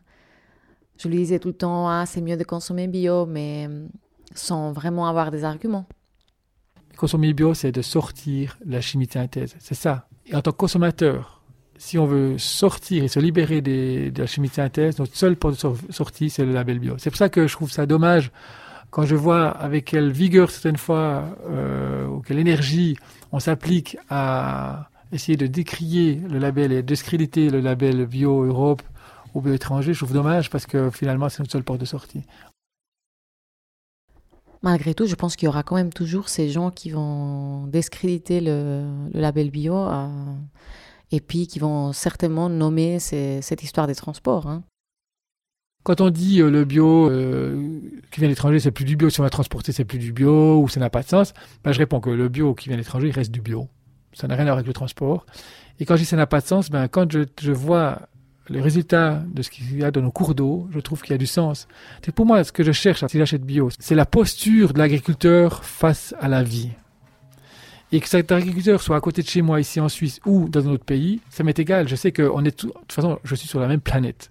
je 0.96 1.08
lui 1.08 1.18
disais 1.18 1.38
tout 1.38 1.48
le 1.48 1.54
temps, 1.54 1.88
ah, 1.88 2.04
c'est 2.06 2.20
mieux 2.20 2.36
de 2.36 2.42
consommer 2.42 2.88
bio, 2.88 3.24
mais 3.24 3.68
euh, 3.68 3.86
sans 4.34 4.72
vraiment 4.72 5.06
avoir 5.06 5.30
des 5.30 5.44
arguments. 5.44 5.86
Consommer 6.98 7.32
bio, 7.32 7.54
c'est 7.54 7.70
de 7.70 7.80
sortir 7.80 8.58
la 8.66 8.80
chimie 8.80 9.06
de 9.06 9.12
synthèse, 9.12 9.54
c'est 9.60 9.76
ça. 9.76 10.08
Et 10.26 10.34
en 10.34 10.42
tant 10.42 10.50
que 10.50 10.56
consommateur, 10.56 11.40
si 11.76 11.96
on 11.96 12.06
veut 12.06 12.38
sortir 12.38 13.04
et 13.04 13.08
se 13.08 13.20
libérer 13.20 13.60
de 13.60 14.12
la 14.20 14.26
chimie 14.26 14.48
de 14.48 14.54
synthèse, 14.54 14.98
notre 14.98 15.14
seule 15.14 15.36
porte 15.36 15.64
de 15.64 15.92
sortie, 15.92 16.28
c'est 16.28 16.44
le 16.44 16.52
label 16.52 16.80
bio. 16.80 16.96
C'est 16.98 17.10
pour 17.10 17.16
ça 17.16 17.28
que 17.28 17.46
je 17.46 17.52
trouve 17.52 17.70
ça 17.70 17.86
dommage 17.86 18.32
quand 18.90 19.04
je 19.04 19.14
vois 19.14 19.48
avec 19.48 19.84
quelle 19.84 20.10
vigueur 20.10 20.50
certaines 20.50 20.76
fois, 20.76 21.38
ou 22.10 22.18
quelle 22.20 22.40
énergie 22.40 22.96
on 23.30 23.38
s'applique 23.38 23.96
à 24.10 24.90
essayer 25.12 25.36
de 25.36 25.46
décrier 25.46 26.20
le 26.28 26.40
label 26.40 26.72
et 26.72 26.82
discréditer 26.82 27.48
le 27.48 27.60
label 27.60 28.06
bio 28.06 28.42
Europe 28.42 28.82
ou 29.34 29.40
bio 29.40 29.54
étranger, 29.54 29.92
je 29.92 29.98
trouve 29.98 30.14
dommage 30.14 30.50
parce 30.50 30.66
que 30.66 30.90
finalement 30.90 31.28
c'est 31.28 31.40
notre 31.40 31.52
seule 31.52 31.62
porte 31.62 31.80
de 31.80 31.86
sortie. 31.86 32.24
Malgré 34.62 34.94
tout, 34.94 35.06
je 35.06 35.14
pense 35.14 35.36
qu'il 35.36 35.46
y 35.46 35.48
aura 35.48 35.62
quand 35.62 35.76
même 35.76 35.92
toujours 35.92 36.28
ces 36.28 36.48
gens 36.48 36.70
qui 36.70 36.90
vont 36.90 37.66
discréditer 37.66 38.40
le, 38.40 38.84
label 39.12 39.50
bio 39.50 39.76
euh, 39.76 40.08
et 41.12 41.20
puis 41.20 41.46
qui 41.46 41.58
vont 41.58 41.92
certainement 41.92 42.48
nommer 42.48 42.98
cette 42.98 43.62
histoire 43.62 43.86
des 43.86 43.94
transports. 43.94 44.48
Hein. 44.48 44.62
Quand 45.84 46.00
on 46.00 46.10
dit 46.10 46.42
euh, 46.42 46.50
le 46.50 46.64
bio 46.64 47.08
euh, 47.08 47.80
qui 48.10 48.20
vient 48.20 48.28
d'étranger, 48.28 48.58
c'est 48.58 48.72
plus 48.72 48.84
du 48.84 48.96
bio, 48.96 49.10
si 49.10 49.20
on 49.20 49.22
va 49.22 49.30
transporter, 49.30 49.72
c'est 49.72 49.84
plus 49.84 49.98
du 49.98 50.12
bio 50.12 50.60
ou 50.60 50.68
ça 50.68 50.80
n'a 50.80 50.90
pas 50.90 51.02
de 51.02 51.08
sens, 51.08 51.32
ben, 51.64 51.72
je 51.72 51.78
réponds 51.78 52.00
que 52.00 52.10
le 52.10 52.28
bio 52.28 52.54
qui 52.54 52.68
vient 52.68 52.76
d'étranger, 52.76 53.08
il 53.08 53.14
reste 53.14 53.30
du 53.30 53.40
bio. 53.40 53.68
Ça 54.12 54.26
n'a 54.26 54.34
rien 54.34 54.42
à 54.42 54.46
voir 54.48 54.56
avec 54.56 54.66
le 54.66 54.72
transport. 54.72 55.24
Et 55.78 55.84
quand 55.84 55.94
je 55.94 56.00
dis 56.00 56.06
ça 56.06 56.16
n'a 56.16 56.26
pas 56.26 56.40
de 56.40 56.46
sens, 56.46 56.70
ben, 56.70 56.88
quand 56.88 57.10
je, 57.12 57.52
vois 57.52 58.08
les 58.48 58.60
résultats 58.60 59.22
de 59.26 59.42
ce 59.42 59.50
qu'il 59.50 59.78
y 59.78 59.84
a 59.84 59.90
dans 59.90 60.02
nos 60.02 60.10
cours 60.10 60.34
d'eau, 60.34 60.68
je 60.70 60.80
trouve 60.80 61.02
qu'il 61.02 61.12
y 61.12 61.14
a 61.14 61.18
du 61.18 61.26
sens. 61.26 61.68
Pour 62.14 62.26
moi 62.26 62.44
ce 62.44 62.52
que 62.52 62.62
je 62.62 62.72
cherche 62.72 63.04
si 63.06 63.18
j'achète 63.18 63.44
bio, 63.44 63.70
c'est 63.78 63.94
la 63.94 64.06
posture 64.06 64.72
de 64.72 64.78
l'agriculteur 64.78 65.64
face 65.64 66.14
à 66.20 66.28
la 66.28 66.42
vie. 66.42 66.70
Et 67.90 68.00
que 68.00 68.08
cet 68.08 68.32
agriculteur 68.32 68.82
soit 68.82 68.96
à 68.96 69.00
côté 69.00 69.22
de 69.22 69.28
chez 69.28 69.40
moi 69.40 69.60
ici 69.60 69.80
en 69.80 69.88
Suisse 69.88 70.20
ou 70.26 70.48
dans 70.48 70.66
un 70.68 70.72
autre 70.72 70.84
pays, 70.84 71.20
ça 71.30 71.42
m'est 71.42 71.58
égal. 71.58 71.88
Je 71.88 71.96
sais 71.96 72.12
que 72.12 72.22
on 72.22 72.40
est 72.40 72.50
de 72.50 72.68
toute 72.70 72.92
façon, 72.92 73.18
je 73.24 73.34
suis 73.34 73.48
sur 73.48 73.60
la 73.60 73.68
même 73.68 73.80
planète. 73.80 74.30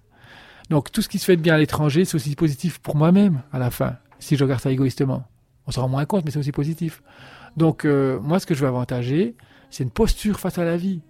Donc 0.70 0.92
tout 0.92 1.02
ce 1.02 1.08
qui 1.08 1.18
se 1.18 1.24
fait 1.24 1.36
de 1.36 1.42
bien 1.42 1.54
à 1.54 1.58
l'étranger, 1.58 2.04
c'est 2.04 2.14
aussi 2.14 2.34
positif 2.36 2.78
pour 2.78 2.94
moi-même 2.94 3.42
à 3.52 3.58
la 3.58 3.70
fin, 3.70 3.96
si 4.18 4.36
je 4.36 4.44
regarde 4.44 4.60
ça 4.60 4.70
égoïstement. 4.70 5.24
On 5.66 5.70
s'en 5.70 5.82
rend 5.82 5.88
moins 5.88 6.04
compte, 6.04 6.24
mais 6.24 6.30
c'est 6.30 6.38
aussi 6.38 6.52
positif. 6.52 7.02
Donc 7.56 7.84
euh, 7.84 8.20
moi, 8.20 8.38
ce 8.38 8.46
que 8.46 8.54
je 8.54 8.60
veux 8.60 8.68
avantager, 8.68 9.34
c'est 9.70 9.82
une 9.82 9.90
posture 9.90 10.38
face 10.38 10.58
à 10.58 10.64
la 10.64 10.76
vie. 10.76 11.00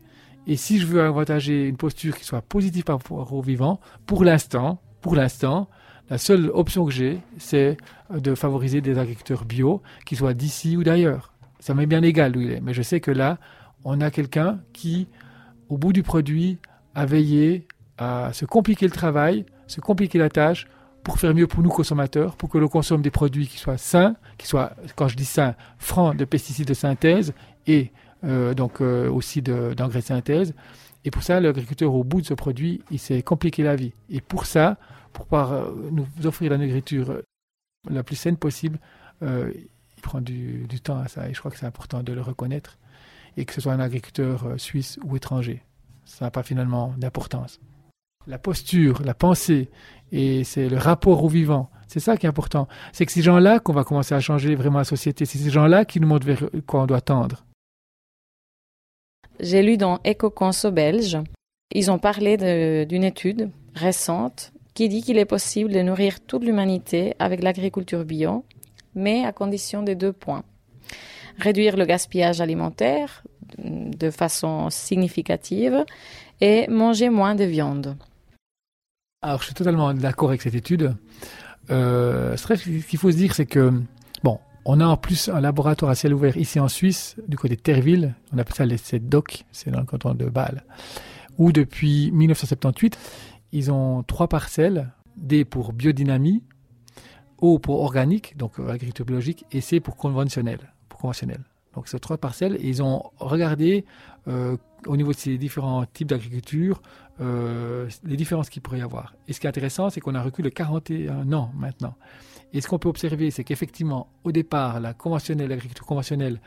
Et 0.47 0.57
si 0.57 0.79
je 0.79 0.87
veux 0.87 1.03
avantager 1.03 1.67
une 1.67 1.77
posture 1.77 2.17
qui 2.17 2.25
soit 2.25 2.43
positive 2.43 2.85
par 2.85 2.99
rapport 2.99 3.33
au 3.33 3.43
vivant, 3.43 3.81
pour 4.07 4.25
l'instant, 4.25 4.81
pour 5.01 5.15
l'instant, 5.15 5.69
la 6.11 6.19
seule 6.19 6.51
option 6.55 6.87
que 6.87 6.93
j'ai, 6.93 7.21
c'est 7.37 7.77
de 8.11 8.35
favoriser 8.35 8.81
des 8.81 8.99
agriculteurs 8.99 9.45
bio, 9.45 9.83
qui 10.07 10.17
soient 10.17 10.35
d'ici 10.35 10.77
ou 10.77 10.83
d'ailleurs. 10.83 11.33
Ça 11.61 11.75
m'est 11.75 11.87
bien 11.87 12.03
égal 12.03 12.33
d'où 12.33 12.41
il 12.41 12.53
est, 12.53 12.61
mais 12.61 12.73
je 12.73 12.83
sais 12.83 13.01
que 13.01 13.11
là, 13.11 13.39
on 13.85 14.01
a 14.01 14.11
quelqu'un 14.11 14.61
qui, 14.73 15.09
au 15.69 15.77
bout 15.77 15.93
du 15.93 16.03
produit, 16.03 16.59
a 16.95 17.05
veillé 17.05 17.67
à 17.99 18.33
se 18.33 18.45
compliquer 18.45 18.87
le 18.87 18.93
travail, 18.93 19.45
se 19.67 19.81
compliquer 19.81 20.19
la 20.19 20.31
tâche 20.31 20.67
pour 21.05 21.19
faire 21.19 21.35
mieux 21.35 21.47
pour 21.47 21.63
nous 21.63 21.69
consommateurs, 21.69 22.37
pour 22.37 22.49
que 22.49 22.59
l'on 22.59 22.69
consomme 22.69 23.03
des 23.03 23.11
produits 23.11 23.47
qui 23.47 23.59
soient 23.59 23.79
sains, 23.79 24.17
qui 24.37 24.47
soient, 24.47 24.73
quand 24.97 25.09
je 25.09 25.17
dis 25.17 25.25
sains, 25.25 25.55
francs 25.79 26.17
de 26.17 26.25
pesticides 26.25 26.69
de 26.69 26.75
synthèse 26.75 27.35
et 27.67 27.93
donc 28.23 28.81
euh, 28.81 29.11
aussi 29.11 29.43
d'engrais 29.43 30.01
de 30.01 30.05
synthèse, 30.05 30.55
Et 31.05 31.11
pour 31.11 31.23
ça, 31.23 31.41
l'agriculteur, 31.41 31.95
au 31.95 32.05
bout 32.05 32.21
de 32.21 32.27
ce 32.27 32.35
produit, 32.35 32.83
il 32.91 32.99
s'est 32.99 33.23
compliqué 33.23 33.63
la 33.63 33.77
vie. 33.77 33.93
Et 34.11 34.21
pour 34.21 34.47
ça, 34.47 34.77
pour 35.13 35.27
pouvoir 35.27 35.53
euh, 35.53 35.91
nous 35.91 36.07
offrir 36.25 36.51
la 36.51 36.59
nourriture 36.59 37.11
euh, 37.11 37.23
la 37.91 38.03
plus 38.03 38.17
saine 38.17 38.37
possible, 38.37 38.79
euh, 39.23 39.53
il 39.97 40.03
prend 40.03 40.21
du, 40.21 40.67
temps 40.83 40.99
à 40.99 41.09
ça. 41.09 41.29
Et 41.29 41.35
je 41.35 41.39
crois 41.39 41.51
que 41.51 41.59
c'est 41.59 41.67
important 41.67 42.03
de 42.03 42.13
le 42.13 42.21
reconnaître. 42.21 42.79
Et 43.37 43.45
que 43.45 43.53
ce 43.53 43.61
soit 43.61 43.73
un 43.73 43.81
agriculteur 43.81 44.55
suisse 44.57 44.99
ou 45.05 45.17
étranger. 45.17 45.63
Ça 46.05 46.25
n'a 46.25 46.31
pas 46.31 46.43
finalement 46.43 46.95
d'importance. 46.97 47.61
La 48.27 48.39
posture, 48.39 49.03
la 49.05 49.15
pensée, 49.15 49.71
et 50.11 50.43
c'est 50.43 50.69
le 50.69 50.77
rapport 50.77 51.23
au 51.23 51.29
vivant. 51.29 51.71
C'est 51.87 52.01
ça 52.01 52.17
qui 52.17 52.27
est 52.27 52.29
important. 52.29 52.67
C'est 52.93 53.07
que 53.07 53.13
ces 53.13 53.23
gens-là 53.23 53.61
qu'on 53.61 53.73
va 53.73 53.85
commencer 53.85 54.15
à 54.15 54.21
changer 54.21 54.55
vraiment 54.57 54.79
la 54.79 54.85
société. 54.85 55.25
C'est 55.25 55.39
ces 55.39 55.51
gens-là 55.51 55.85
qui 55.85 56.01
nous 56.01 56.09
montrent 56.09 56.27
vers 56.27 56.51
quoi 56.67 56.83
on 56.83 56.87
doit 56.87 57.01
tendre. 57.01 57.45
J'ai 59.41 59.63
lu 59.63 59.77
dans 59.77 60.01
EcoConso 60.07 60.71
belge, 60.71 61.19
ils 61.73 61.91
ont 61.91 61.99
parlé 61.99 62.37
d'une 62.87 63.05
étude 63.05 63.51
récente 63.75 64.53
qui 64.75 64.89
dit 64.89 65.03
qu'il 65.03 65.19
est 65.19 65.25
possible 65.25 65.73
de 65.73 65.81
nourrir 65.81 66.21
toute 66.21 66.45
l'humanité 66.45 67.15
avec 67.19 67.43
l'agriculture 67.43 68.05
bio, 68.05 68.45
mais 68.95 69.25
à 69.25 69.33
condition 69.33 69.83
de 69.83 69.95
deux 69.95 70.13
points. 70.13 70.45
Réduire 71.39 71.77
le 71.77 71.85
gaspillage 71.85 72.41
alimentaire 72.41 73.23
de 73.59 74.11
façon 74.11 74.71
significative 74.71 75.85
et 76.41 76.67
manger 76.69 77.09
moins 77.09 77.35
de 77.35 77.45
viande. 77.45 77.97
Alors, 79.23 79.41
je 79.41 79.47
suis 79.47 79.55
totalement 79.55 79.93
d'accord 79.95 80.29
avec 80.29 80.43
cette 80.43 80.55
étude. 80.55 80.95
Euh, 81.71 82.37
ce 82.37 82.55
qu'il 82.55 82.99
faut 82.99 83.11
se 83.11 83.17
dire, 83.17 83.35
c'est 83.35 83.47
que, 83.47 83.73
bon, 84.23 84.39
on 84.71 84.81
a 84.81 84.87
en 84.87 84.99
plus 84.99 85.31
un 85.31 85.41
laboratoire 85.41 85.91
à 85.91 85.95
ciel 85.95 86.13
ouvert 86.13 86.37
ici 86.37 86.61
en 86.61 86.69
Suisse, 86.69 87.17
du 87.27 87.39
côté 87.39 87.57
de 87.57 87.61
Terville. 87.61 88.15
On 88.35 88.39
appelle 88.39 88.55
ça 88.55 88.67
les 88.67 88.99
DOC, 89.01 89.47
c'est 89.51 89.71
dans 89.71 89.81
le 89.81 89.87
canton 89.87 90.13
de 90.13 90.27
Bâle. 90.27 90.63
Où 91.39 91.53
depuis 91.53 92.11
1978, 92.13 92.99
ils 93.53 93.73
ont 93.73 94.03
trois 94.03 94.29
parcelles. 94.29 94.93
D 95.17 95.47
pour 95.47 95.73
biodynamie, 95.73 96.45
O 97.39 97.59
pour 97.59 97.81
organique, 97.81 98.37
donc 98.37 98.61
agriculture 98.61 99.07
biologique, 99.07 99.47
et 99.53 99.63
C 99.63 99.81
pour 99.81 99.97
conventionnel. 99.97 100.59
Pour 100.91 101.01
conventionnel. 101.01 101.41
Donc 101.75 101.89
ces 101.89 101.99
trois 101.99 102.19
parcelles, 102.19 102.59
ils 102.61 102.83
ont 102.83 103.05
regardé 103.19 103.87
euh, 104.29 104.59
au 104.87 104.99
niveau 104.99 105.13
de 105.13 105.17
ces 105.17 105.39
différents 105.39 105.87
types 105.87 106.09
d'agriculture 106.09 106.83
euh, 107.21 107.89
les 108.05 108.17
différences 108.17 108.51
qu'il 108.51 108.61
pourrait 108.61 108.81
y 108.81 108.83
avoir. 108.83 109.15
Et 109.29 109.33
ce 109.33 109.41
qui 109.41 109.47
est 109.47 109.49
intéressant, 109.49 109.89
c'est 109.89 110.01
qu'on 110.01 110.15
a 110.15 110.23
recul 110.23 110.45
de 110.45 110.51
41 110.51 111.33
ans 111.33 111.53
maintenant. 111.57 111.95
Et 112.53 112.61
ce 112.61 112.69
qu'on 112.69 112.79
peut 112.79 112.89
observer, 112.89 113.31
c'est 113.31 113.45
qu'effectivement, 113.45 114.09
au 114.25 114.33
départ, 114.33 114.81
la 114.81 114.95
conventionnelle, 114.95 115.49
l'agriculture 115.49 115.87
conventionnelle, 115.87 116.41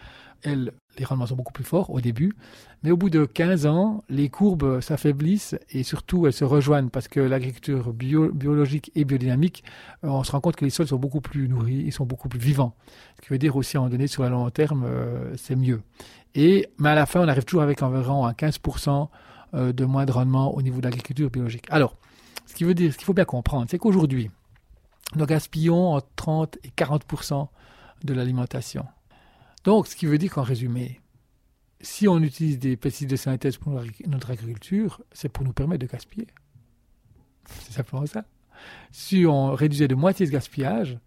elle, 0.44 0.72
les 0.98 1.06
rendements 1.06 1.28
sont 1.28 1.36
beaucoup 1.36 1.54
plus 1.54 1.64
forts 1.64 1.92
au 1.92 2.02
début, 2.02 2.34
mais 2.84 2.90
au 2.90 2.98
bout 2.98 3.10
de 3.10 3.26
15 3.26 3.68
ans, 3.68 4.04
les 4.10 4.30
courbes 4.30 4.82
s'affaiblissent 4.82 5.56
et 5.70 5.84
surtout 5.84 6.26
elles 6.26 6.34
se 6.34 6.44
rejoignent 6.44 6.90
parce 6.90 7.08
que 7.08 7.20
l'agriculture 7.20 7.94
biologique 7.94 8.92
et 8.96 9.06
biodynamique, 9.06 9.64
euh, 10.04 10.08
on 10.08 10.24
se 10.24 10.32
rend 10.32 10.42
compte 10.42 10.56
que 10.56 10.66
les 10.66 10.72
sols 10.72 10.88
sont 10.88 10.98
beaucoup 10.98 11.22
plus 11.22 11.48
nourris, 11.48 11.84
ils 11.86 11.94
sont 11.94 12.06
beaucoup 12.06 12.28
plus 12.28 12.40
vivants. 12.40 12.74
Ce 13.18 13.22
qui 13.22 13.30
veut 13.30 13.38
dire 13.38 13.56
aussi, 13.56 13.78
en 13.78 13.88
donné, 13.90 14.08
sur 14.08 14.24
le 14.24 14.30
long 14.30 14.50
terme, 14.50 14.84
euh, 14.86 15.36
c'est 15.38 15.56
mieux. 15.56 15.82
Et, 16.34 16.68
mais 16.80 16.90
à 16.90 16.96
la 16.96 17.06
fin, 17.06 17.22
on 17.22 17.28
arrive 17.28 17.46
toujours 17.46 17.62
avec 17.62 17.84
environ 17.84 18.26
un 18.26 18.32
15% 18.32 19.10
euh, 19.54 19.74
de 19.74 19.86
moins 19.86 20.06
de 20.06 20.12
rendement 20.12 20.56
au 20.56 20.62
niveau 20.62 20.80
de 20.80 20.86
l'agriculture 20.86 21.30
biologique. 21.30 21.66
Alors, 21.70 21.96
ce 22.48 22.56
qui 22.56 22.64
veut 22.64 22.74
dire, 22.74 22.92
ce 22.92 22.98
qu'il 22.98 23.06
faut 23.06 23.14
bien 23.14 23.26
comprendre, 23.26 23.68
c'est 23.70 23.78
qu'aujourd'hui, 23.78 24.32
nous 25.16 25.26
gaspillons 25.26 25.94
entre 25.94 26.08
30 26.16 26.58
et 26.64 26.70
40% 26.70 27.48
de 28.04 28.14
l'alimentation. 28.14 28.86
Donc, 29.64 29.88
ce 29.88 29.96
qui 29.96 30.06
veut 30.06 30.18
dire 30.18 30.32
qu'en 30.32 30.44
résumé, 30.44 31.02
si 31.82 32.08
on 32.08 32.20
utilise 32.20 32.60
des 32.60 32.78
pesticides 32.78 33.10
de 33.10 33.16
synthèse 33.16 33.58
pour 33.58 33.80
notre 34.08 34.32
agriculture, 34.32 35.02
c'est 35.12 35.30
pour 35.30 35.44
nous 35.44 35.54
permettre 35.54 35.82
de 35.86 35.92
gaspiller. 35.92 36.28
C'est 37.46 37.74
simplement 37.74 38.06
ça. 38.06 38.26
Si 38.92 39.26
on 39.26 39.54
réduisait 39.54 39.88
de 39.88 39.96
moitié 39.96 40.26
ce 40.26 40.32
gaspillage, 40.32 41.00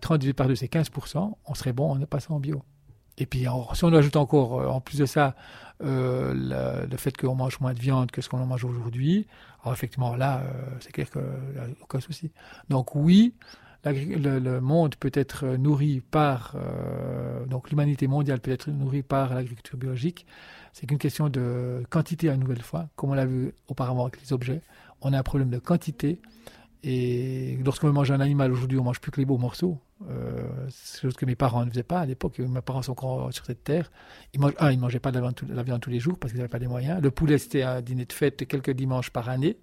30 0.00 0.18
divisé 0.18 0.32
par 0.32 0.48
2, 0.48 0.54
c'est 0.54 0.72
15% 0.72 1.34
on 1.46 1.54
serait 1.54 1.72
bon 1.72 1.94
en 1.94 2.06
passant 2.06 2.36
en 2.36 2.40
bio. 2.40 2.62
Et 3.18 3.26
puis, 3.26 3.46
si 3.74 3.84
on 3.84 3.92
ajoute 3.92 4.16
encore, 4.16 4.60
euh, 4.60 4.66
en 4.66 4.80
plus 4.80 4.98
de 4.98 5.06
ça, 5.06 5.34
euh, 5.82 6.86
le, 6.90 6.96
fait 6.96 7.16
qu'on 7.16 7.34
mange 7.34 7.60
moins 7.60 7.74
de 7.74 7.78
viande 7.78 8.10
que 8.10 8.20
ce 8.20 8.28
qu'on 8.28 8.40
en 8.40 8.46
mange 8.46 8.64
aujourd'hui, 8.64 9.26
alors 9.62 9.72
effectivement, 9.72 10.16
là, 10.16 10.40
euh, 10.40 10.52
c'est 10.80 10.92
clair 10.92 11.10
qu'il 11.10 11.22
n'y 11.22 11.58
a 11.58 11.66
aucun 11.80 12.00
souci. 12.00 12.30
Donc 12.68 12.94
oui, 12.94 13.34
le, 13.84 14.58
monde 14.60 14.96
peut 14.96 15.12
être 15.14 15.46
nourri 15.46 16.00
par, 16.00 16.56
donc 17.48 17.68
l'humanité 17.68 18.06
mondiale 18.06 18.40
peut 18.40 18.50
être 18.50 18.70
nourrie 18.70 19.02
par 19.02 19.34
l'agriculture 19.34 19.76
biologique. 19.76 20.26
C'est 20.72 20.86
qu'une 20.86 20.98
question 20.98 21.28
de 21.28 21.84
quantité 21.90 22.30
à 22.30 22.34
une 22.34 22.40
nouvelle 22.40 22.62
fois, 22.62 22.88
comme 22.96 23.10
on 23.10 23.14
l'a 23.14 23.26
vu 23.26 23.52
auparavant 23.68 24.06
avec 24.06 24.20
les 24.22 24.32
objets. 24.32 24.62
On 25.02 25.12
a 25.12 25.18
un 25.18 25.22
problème 25.22 25.50
de 25.50 25.58
quantité. 25.58 26.18
Et 26.82 27.58
lorsqu'on 27.62 27.92
mange 27.92 28.10
un 28.10 28.20
animal 28.20 28.52
aujourd'hui, 28.52 28.78
on 28.78 28.84
mange 28.84 29.00
plus 29.00 29.10
que 29.10 29.20
les 29.20 29.26
beaux 29.26 29.38
morceaux. 29.38 29.78
Euh, 30.64 30.68
c'est 30.70 31.00
chose 31.00 31.14
que 31.14 31.26
mes 31.26 31.34
parents 31.34 31.64
ne 31.64 31.70
faisaient 31.70 31.82
pas 31.82 32.00
à 32.00 32.06
l'époque. 32.06 32.38
Mes 32.38 32.60
parents 32.60 32.82
sont 32.82 32.92
encore 32.92 33.32
sur 33.32 33.44
cette 33.44 33.64
terre. 33.64 33.90
Ils 34.32 34.40
mangent, 34.40 34.54
un, 34.58 34.70
ils 34.70 34.76
ne 34.76 34.80
mangeaient 34.80 35.00
pas 35.00 35.12
de 35.12 35.20
la 35.48 35.62
viande, 35.62 35.80
tous 35.80 35.90
les 35.90 36.00
jours 36.00 36.18
parce 36.18 36.32
qu'ils 36.32 36.38
n'avaient 36.38 36.48
pas 36.48 36.58
les 36.58 36.68
moyens. 36.68 37.00
Le 37.02 37.10
poulet, 37.10 37.38
c'était 37.38 37.62
un 37.62 37.80
dîner 37.80 38.04
de 38.04 38.12
fête 38.12 38.46
quelques 38.46 38.70
dimanches 38.70 39.10
par 39.10 39.28
année. 39.28 39.56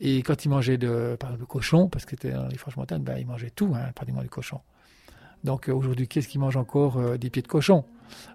Et 0.00 0.22
quand 0.22 0.44
ils 0.44 0.48
mangeaient 0.48 0.78
de, 0.78 1.16
par 1.18 1.30
exemple, 1.30 1.42
le 1.42 1.46
cochon, 1.46 1.88
parce 1.88 2.04
que 2.04 2.12
c'était 2.12 2.32
dans 2.32 2.48
les 2.48 2.56
franches 2.56 2.76
montagnes, 2.76 3.02
ben, 3.02 3.18
ils 3.18 3.26
mangeaient 3.26 3.50
tout, 3.50 3.72
hein, 3.74 3.90
pratiquement 3.94 4.22
du 4.22 4.30
cochon. 4.30 4.60
Donc 5.44 5.68
euh, 5.68 5.72
aujourd'hui, 5.72 6.08
qu'est-ce 6.08 6.28
qu'ils 6.28 6.40
mangent 6.40 6.56
encore 6.56 6.96
euh, 6.98 7.18
Des 7.18 7.30
pieds 7.30 7.42
de 7.42 7.48
cochon? 7.48 7.84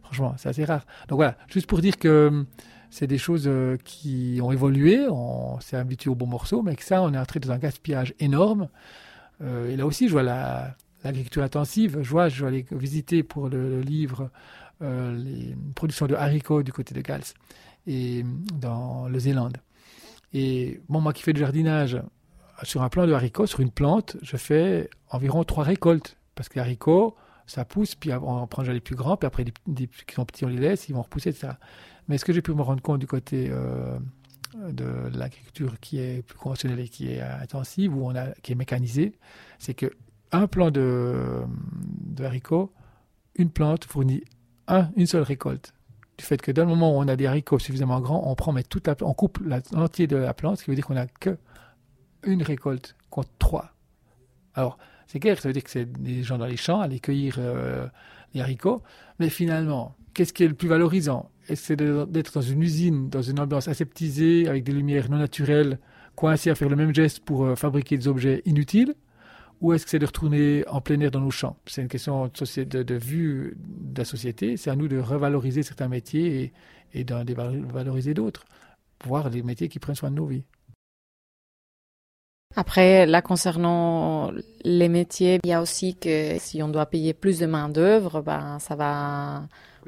Franchement, 0.04 0.36
c'est 0.38 0.50
assez 0.50 0.66
rare. 0.66 0.86
Donc 1.08 1.18
voilà, 1.18 1.36
juste 1.48 1.68
pour 1.68 1.82
dire 1.82 1.98
que 1.98 2.28
hum, 2.28 2.46
c'est 2.92 3.08
des 3.08 3.18
choses 3.18 3.50
qui 3.84 4.40
ont 4.42 4.52
évolué, 4.52 5.06
on 5.10 5.60
s'est 5.60 5.76
habitué 5.76 6.10
au 6.10 6.16
bon 6.16 6.28
morceau, 6.28 6.62
mais 6.62 6.76
que 6.76 6.84
ça, 6.84 7.02
on 7.02 7.14
est 7.14 7.18
entré 7.18 7.42
dans 7.42 7.52
un 7.52 7.58
gaspillage 7.58 8.14
énorme. 8.20 8.70
et 9.42 9.76
là 9.76 9.86
aussi, 9.86 10.08
je 10.08 10.14
vois 10.14 10.24
la, 10.24 10.78
l'agriculture 11.06 11.44
intensive. 11.44 12.00
Je 12.02 12.10
vois, 12.10 12.30
je 12.30 12.42
vais 12.42 12.48
aller 12.48 12.66
visiter 12.72 13.24
pour 13.24 13.50
le, 13.50 13.82
livre 13.82 14.30
euh, 14.82 15.16
les 15.16 15.56
productions 15.76 16.08
de 16.08 16.16
haricots 16.16 16.64
du 16.64 16.74
côté 16.74 16.94
de 16.94 17.02
Gals 17.02 17.24
et 17.88 18.26
dans 18.54 19.08
le 19.08 19.20
Zélande. 19.20 19.58
Et 20.34 20.82
bon, 20.90 21.00
moi 21.00 21.14
qui 21.14 21.24
fais 21.24 21.34
du 21.34 21.40
jardinage 21.40 22.02
sur 22.64 22.82
un 22.82 22.90
plant 22.90 23.06
de 23.06 23.14
haricots, 23.14 23.46
sur 23.46 23.60
une 23.60 23.72
plante, 23.72 24.18
je 24.22 24.38
fais 24.38 24.90
environ 25.10 25.44
trois 25.44 25.64
récoltes 25.64 26.18
parce 26.34 26.50
que 26.50 26.56
les 26.56 26.62
haricots, 26.62 27.16
ça 27.48 27.64
pousse, 27.64 27.96
puis 27.96 28.12
on 28.12 28.48
prend 28.48 28.64
les 28.64 28.80
plus 28.80 28.96
grands, 28.96 29.18
puis 29.18 29.28
après 29.28 29.46
les, 29.46 29.88
qui 29.88 30.16
sont 30.16 30.26
petits, 30.26 30.46
on 30.46 30.50
les 30.50 30.58
laisse, 30.58 30.90
ils 30.90 30.96
vont 30.96 31.04
repousser, 31.04 31.30
etc. 31.30 31.54
Mais 32.08 32.18
ce 32.18 32.26
que 32.26 32.34
j'ai 32.34 32.42
pu 32.42 32.52
me 32.54 32.62
rendre 32.62 32.82
compte 32.82 33.00
du 33.00 33.08
côté 33.08 33.50
euh, 33.52 33.98
de 34.72 34.86
l'agriculture 35.14 35.80
qui 35.80 36.00
est 36.00 36.24
plus 36.24 36.38
conventionnelle 36.38 36.80
et 36.80 36.90
qui 36.90 37.12
est 37.12 37.22
intensive, 37.22 37.96
ou 37.96 38.06
on 38.08 38.16
a, 38.16 38.32
qui 38.42 38.52
est 38.52 38.56
mécanisée, 38.56 39.14
c'est 39.60 39.76
que 39.76 39.92
un 40.32 40.48
plant 40.48 40.72
de, 40.72 41.44
haricots, 42.20 42.72
une 43.36 43.50
plante 43.50 43.86
fournit 43.86 44.24
un, 44.68 44.90
une 44.96 45.06
seule 45.06 45.24
récolte. 45.24 45.74
Du 46.18 46.24
fait 46.24 46.42
que 46.42 46.52
dans 46.52 46.64
le 46.64 46.70
moment 46.70 46.96
où 46.96 47.02
on 47.02 47.08
a 47.08 47.16
des 47.16 47.26
haricots 47.26 47.60
suffisamment 47.60 48.00
grands, 48.00 48.24
on 48.26 48.36
prend 48.36 48.54
toute 48.70 48.90
on 49.02 49.14
coupe 49.14 49.40
l'entier 49.74 50.08
de 50.08 50.16
la 50.16 50.34
plante, 50.34 50.58
ce 50.58 50.64
qui 50.64 50.72
veut 50.72 50.76
dire 50.76 50.86
qu'on 50.86 50.94
n'a 50.94 51.08
que 51.08 51.38
une 52.24 52.42
récolte 52.42 52.96
contre 53.10 53.30
trois. 53.38 53.74
Alors, 54.54 54.78
c'est 55.08 55.20
clair, 55.20 55.40
ça 55.40 55.50
veut 55.50 55.54
dire 55.54 55.64
que 55.64 55.70
c'est 55.70 55.92
des 55.92 56.24
gens 56.24 56.38
dans 56.38 56.46
les 56.46 56.58
champs 56.58 56.80
aller 56.80 57.00
cueillir 57.00 57.36
euh, 57.38 57.88
les 58.34 58.42
haricots, 58.42 58.82
mais 59.20 59.30
finalement, 59.30 59.96
qu'est-ce 60.14 60.34
qui 60.34 60.44
est 60.44 60.48
le 60.48 60.56
plus 60.56 60.70
valorisant? 60.70 61.30
Est-ce 61.48 61.74
d'être 61.74 62.34
dans 62.34 62.42
une 62.42 62.64
usine, 62.64 63.10
dans 63.10 63.22
une 63.22 63.40
ambiance 63.40 63.68
aseptisée, 63.68 64.48
avec 64.48 64.64
des 64.64 64.72
lumières 64.72 65.12
non 65.12 65.18
naturelles, 65.18 65.80
coincées 66.16 66.50
à 66.50 66.56
faire 66.56 66.70
le 66.70 66.76
même 66.76 66.96
geste 66.96 67.20
pour 67.20 67.46
euh, 67.46 67.56
fabriquer 67.56 67.98
des 67.98 68.08
objets 68.08 68.42
inutiles 68.46 68.96
ou 69.62 69.74
est-ce 69.74 69.86
que 69.86 69.92
c'est 69.92 70.00
de 70.00 70.06
retourner 70.06 70.68
en 70.68 70.82
plein 70.82 71.00
air 71.00 71.12
dans 71.12 71.22
nos 71.22 71.32
champs? 71.32 71.58
C'est 71.66 71.82
une 71.82 71.88
question 71.88 72.26
de, 72.28 72.94
vue 72.96 73.58
de 73.58 73.98
la 73.98 74.06
société. 74.06 74.58
C'est 74.58 74.70
à 74.70 74.76
nous 74.76 74.88
de 74.88 74.98
revaloriser 74.98 75.64
certains 75.64 75.88
métiers 75.88 76.54
et, 76.94 77.00
et 77.00 77.04
d'en 77.04 77.24
valoriser 77.24 78.14
d'autres, 78.14 78.46
voir 79.06 79.30
les 79.30 79.44
métiers 79.44 79.70
qui 79.70 79.80
prennent 79.80 79.96
soin 79.96 80.12
de 80.12 80.16
nos 80.16 80.26
vies. 80.26 80.44
Après, 82.58 83.06
là, 83.06 83.22
concernant 83.22 84.32
les 84.64 84.88
métiers, 84.88 85.40
il 85.44 85.50
y 85.50 85.54
a 85.54 85.62
aussi 85.62 85.96
que 85.96 86.38
si 86.40 86.64
on 86.64 86.70
doit 86.70 86.86
payer 86.86 87.14
plus 87.14 87.40
de 87.40 87.46
main-d'œuvre, 87.46 88.22
ben, 88.22 88.60
ça 88.60 88.76
va 88.76 89.44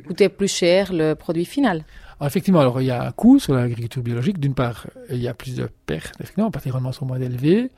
coûter 0.06 0.28
plus 0.28 0.54
cher 0.54 0.92
le 0.92 1.16
produit 1.16 1.46
final 1.46 1.84
effectivement, 2.26 2.60
alors 2.60 2.82
il 2.82 2.86
y 2.86 2.92
a 2.92 3.04
un 3.04 3.12
coût 3.12 3.40
sur 3.40 3.54
l'agriculture 3.54 4.02
biologique. 4.02 4.40
D'une 4.40 4.56
part, 4.56 4.88
il 5.10 5.18
y 5.18 5.28
a 5.28 5.34
plus 5.34 5.56
de 5.56 5.70
pertes, 5.86 6.16
effectivement, 6.20 6.52
les 6.66 6.72
rendements 6.72 6.92
sont 6.92 7.06
moins 7.06 7.20
élevés. 7.20 7.72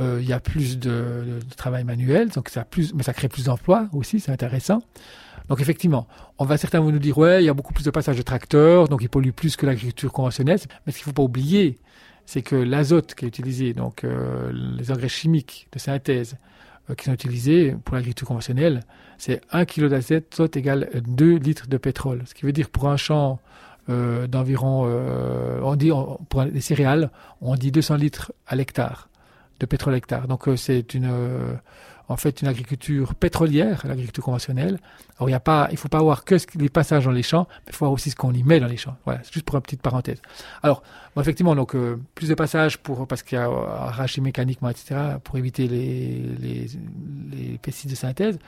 Euh, 0.00 0.18
il 0.20 0.28
y 0.28 0.32
a 0.32 0.40
plus 0.40 0.78
de, 0.78 1.38
travail 1.56 1.84
manuel, 1.84 2.28
donc 2.28 2.48
ça 2.50 2.66
mais 2.94 3.02
ça 3.02 3.14
crée 3.14 3.28
plus 3.28 3.44
d'emplois 3.44 3.88
aussi, 3.92 4.20
c'est 4.20 4.32
intéressant. 4.32 4.82
Donc 5.48 5.60
effectivement, 5.60 6.06
on 6.38 6.44
va 6.44 6.58
certains 6.58 6.80
vont 6.80 6.90
nous 6.90 6.98
dire 6.98 7.16
ouais, 7.16 7.42
il 7.42 7.46
y 7.46 7.48
a 7.48 7.54
beaucoup 7.54 7.72
plus 7.72 7.84
de 7.84 7.90
passages 7.90 8.16
de 8.16 8.22
tracteurs, 8.22 8.88
donc 8.88 9.02
ils 9.02 9.08
polluent 9.08 9.32
plus 9.32 9.56
que 9.56 9.64
l'agriculture 9.64 10.12
conventionnelle. 10.12 10.58
Mais 10.84 10.92
ce 10.92 10.98
qu'il 10.98 11.04
ne 11.04 11.12
faut 11.12 11.12
pas 11.12 11.22
oublier, 11.22 11.78
c'est 12.26 12.42
que 12.42 12.56
l'azote 12.56 13.14
qui 13.14 13.24
est 13.24 13.28
utilisé, 13.28 13.72
donc 13.72 14.04
euh, 14.04 14.52
les 14.52 14.90
engrais 14.90 15.08
chimiques 15.08 15.68
de 15.72 15.78
synthèse 15.78 16.36
euh, 16.90 16.94
qui 16.94 17.04
sont 17.04 17.14
utilisés 17.14 17.76
pour 17.84 17.94
l'agriculture 17.94 18.28
conventionnelle, 18.28 18.80
c'est 19.18 19.40
1 19.52 19.64
kg 19.64 19.88
d'azote 19.88 20.56
égale 20.56 20.90
2 21.06 21.36
litres 21.36 21.68
de 21.68 21.78
pétrole. 21.78 22.22
Ce 22.26 22.34
qui 22.34 22.44
veut 22.44 22.52
dire 22.52 22.68
pour 22.68 22.88
un 22.88 22.96
champ 22.96 23.40
euh, 23.88 24.26
d'environ, 24.26 24.84
euh, 24.86 25.60
on 25.62 25.76
dit 25.76 25.90
pour 26.28 26.42
les 26.42 26.60
céréales, 26.60 27.10
on 27.40 27.54
dit 27.54 27.70
200 27.70 27.96
litres 27.96 28.32
à 28.46 28.56
l'hectare 28.56 29.08
de 29.60 29.66
pétrole 29.66 29.94
hectare. 29.94 30.28
Donc 30.28 30.48
c'est 30.56 30.94
une 30.94 31.10
en 32.08 32.16
fait 32.16 32.40
une 32.40 32.48
agriculture 32.48 33.14
pétrolière, 33.14 33.84
l'agriculture 33.86 34.22
conventionnelle. 34.22 34.78
Alors 35.16 35.28
il 35.28 35.32
y 35.32 35.36
a 35.36 35.40
pas, 35.40 35.68
il 35.72 35.76
faut 35.76 35.88
pas 35.88 35.98
avoir 35.98 36.24
que 36.24 36.36
les 36.56 36.68
passages 36.68 37.04
dans 37.04 37.10
les 37.10 37.22
champs, 37.22 37.48
mais 37.50 37.72
il 37.72 37.74
faut 37.74 37.86
voir 37.86 37.92
aussi 37.92 38.10
ce 38.10 38.16
qu'on 38.16 38.32
y 38.32 38.42
met 38.42 38.60
dans 38.60 38.66
les 38.66 38.76
champs. 38.76 38.96
Voilà, 39.04 39.20
c'est 39.24 39.32
juste 39.32 39.46
pour 39.46 39.56
une 39.56 39.62
petite 39.62 39.82
parenthèse. 39.82 40.20
Alors 40.62 40.82
effectivement, 41.18 41.56
donc 41.56 41.74
plus 42.14 42.28
de 42.28 42.34
passages 42.34 42.78
pour 42.78 43.06
parce 43.06 43.22
qu'il 43.22 43.38
y 43.38 43.40
a 43.40 43.46
arraché 43.46 44.20
mécaniquement, 44.20 44.68
etc. 44.68 45.16
pour 45.24 45.38
éviter 45.38 45.68
les, 45.68 46.22
les, 46.38 46.66
les 47.32 47.58
pesticides 47.58 47.90
de 47.90 47.96
synthèse. 47.96 48.38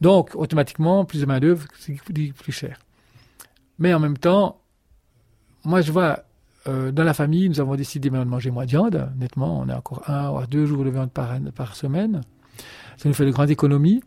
Donc 0.00 0.34
automatiquement, 0.34 1.04
plus 1.04 1.20
de 1.20 1.26
main 1.26 1.40
d'œuvre, 1.40 1.66
c'est 1.78 1.94
plus 2.34 2.52
cher. 2.52 2.78
Mais 3.78 3.94
en 3.94 4.00
même 4.00 4.18
temps, 4.18 4.60
moi, 5.64 5.80
je 5.80 5.92
vois, 5.92 6.24
euh, 6.68 6.92
dans 6.92 7.04
la 7.04 7.14
famille, 7.14 7.48
nous 7.48 7.60
avons 7.60 7.76
décidé 7.76 8.10
de 8.10 8.24
manger 8.24 8.50
moins 8.50 8.64
de 8.64 8.70
viande. 8.70 9.10
Nettement, 9.18 9.60
on 9.60 9.68
a 9.68 9.76
encore 9.76 10.08
un 10.08 10.30
ou 10.30 10.46
deux 10.46 10.66
jours 10.66 10.84
de 10.84 10.90
viande 10.90 11.10
par, 11.10 11.76
semaine. 11.76 12.22
Ça 12.96 13.08
nous 13.08 13.14
fait 13.14 13.26
de 13.26 13.30
grandes 13.30 13.50
économies. 13.50 14.02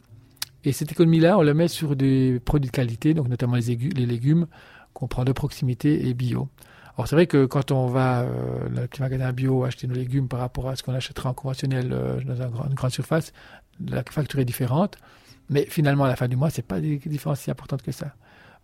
Et 0.63 0.71
cette 0.71 0.91
économie-là, 0.91 1.37
on 1.37 1.41
la 1.41 1.53
met 1.53 1.67
sur 1.67 1.95
des 1.95 2.41
produits 2.43 2.69
de 2.69 2.75
qualité, 2.75 3.13
donc 3.13 3.29
notamment 3.29 3.55
les, 3.55 3.61
légumes 4.05 4.47
qu'on 4.93 5.07
prend 5.07 5.23
de 5.23 5.31
proximité 5.31 6.07
et 6.07 6.13
bio. 6.13 6.49
Alors 6.97 7.07
c'est 7.07 7.15
vrai 7.15 7.27
que 7.27 7.45
quand 7.45 7.71
on 7.71 7.85
va 7.85 8.21
euh, 8.21 8.67
le 8.69 8.87
petit 8.87 9.01
magasin 9.01 9.31
bio 9.31 9.63
acheter 9.63 9.85
nos 9.85 9.93
légumes 9.93 10.27
par 10.27 10.39
rapport 10.39 10.67
à 10.67 10.75
ce 10.75 10.81
qu'on 10.81 10.95
achèterait 10.95 11.29
en 11.29 11.33
conventionnel 11.35 11.91
euh, 11.93 12.19
dans 12.21 12.67
une 12.67 12.73
grande 12.73 12.91
surface, 12.91 13.33
la 13.85 14.03
facture 14.03 14.39
est 14.39 14.45
différente. 14.45 14.97
Mais 15.49 15.65
finalement, 15.65 16.05
à 16.05 16.07
la 16.07 16.15
fin 16.15 16.27
du 16.27 16.35
mois, 16.35 16.49
c'est 16.49 16.65
pas 16.65 16.81
des 16.81 16.97
différences 16.97 17.41
si 17.41 17.51
importantes 17.51 17.81
que 17.81 17.91
ça. 17.91 18.13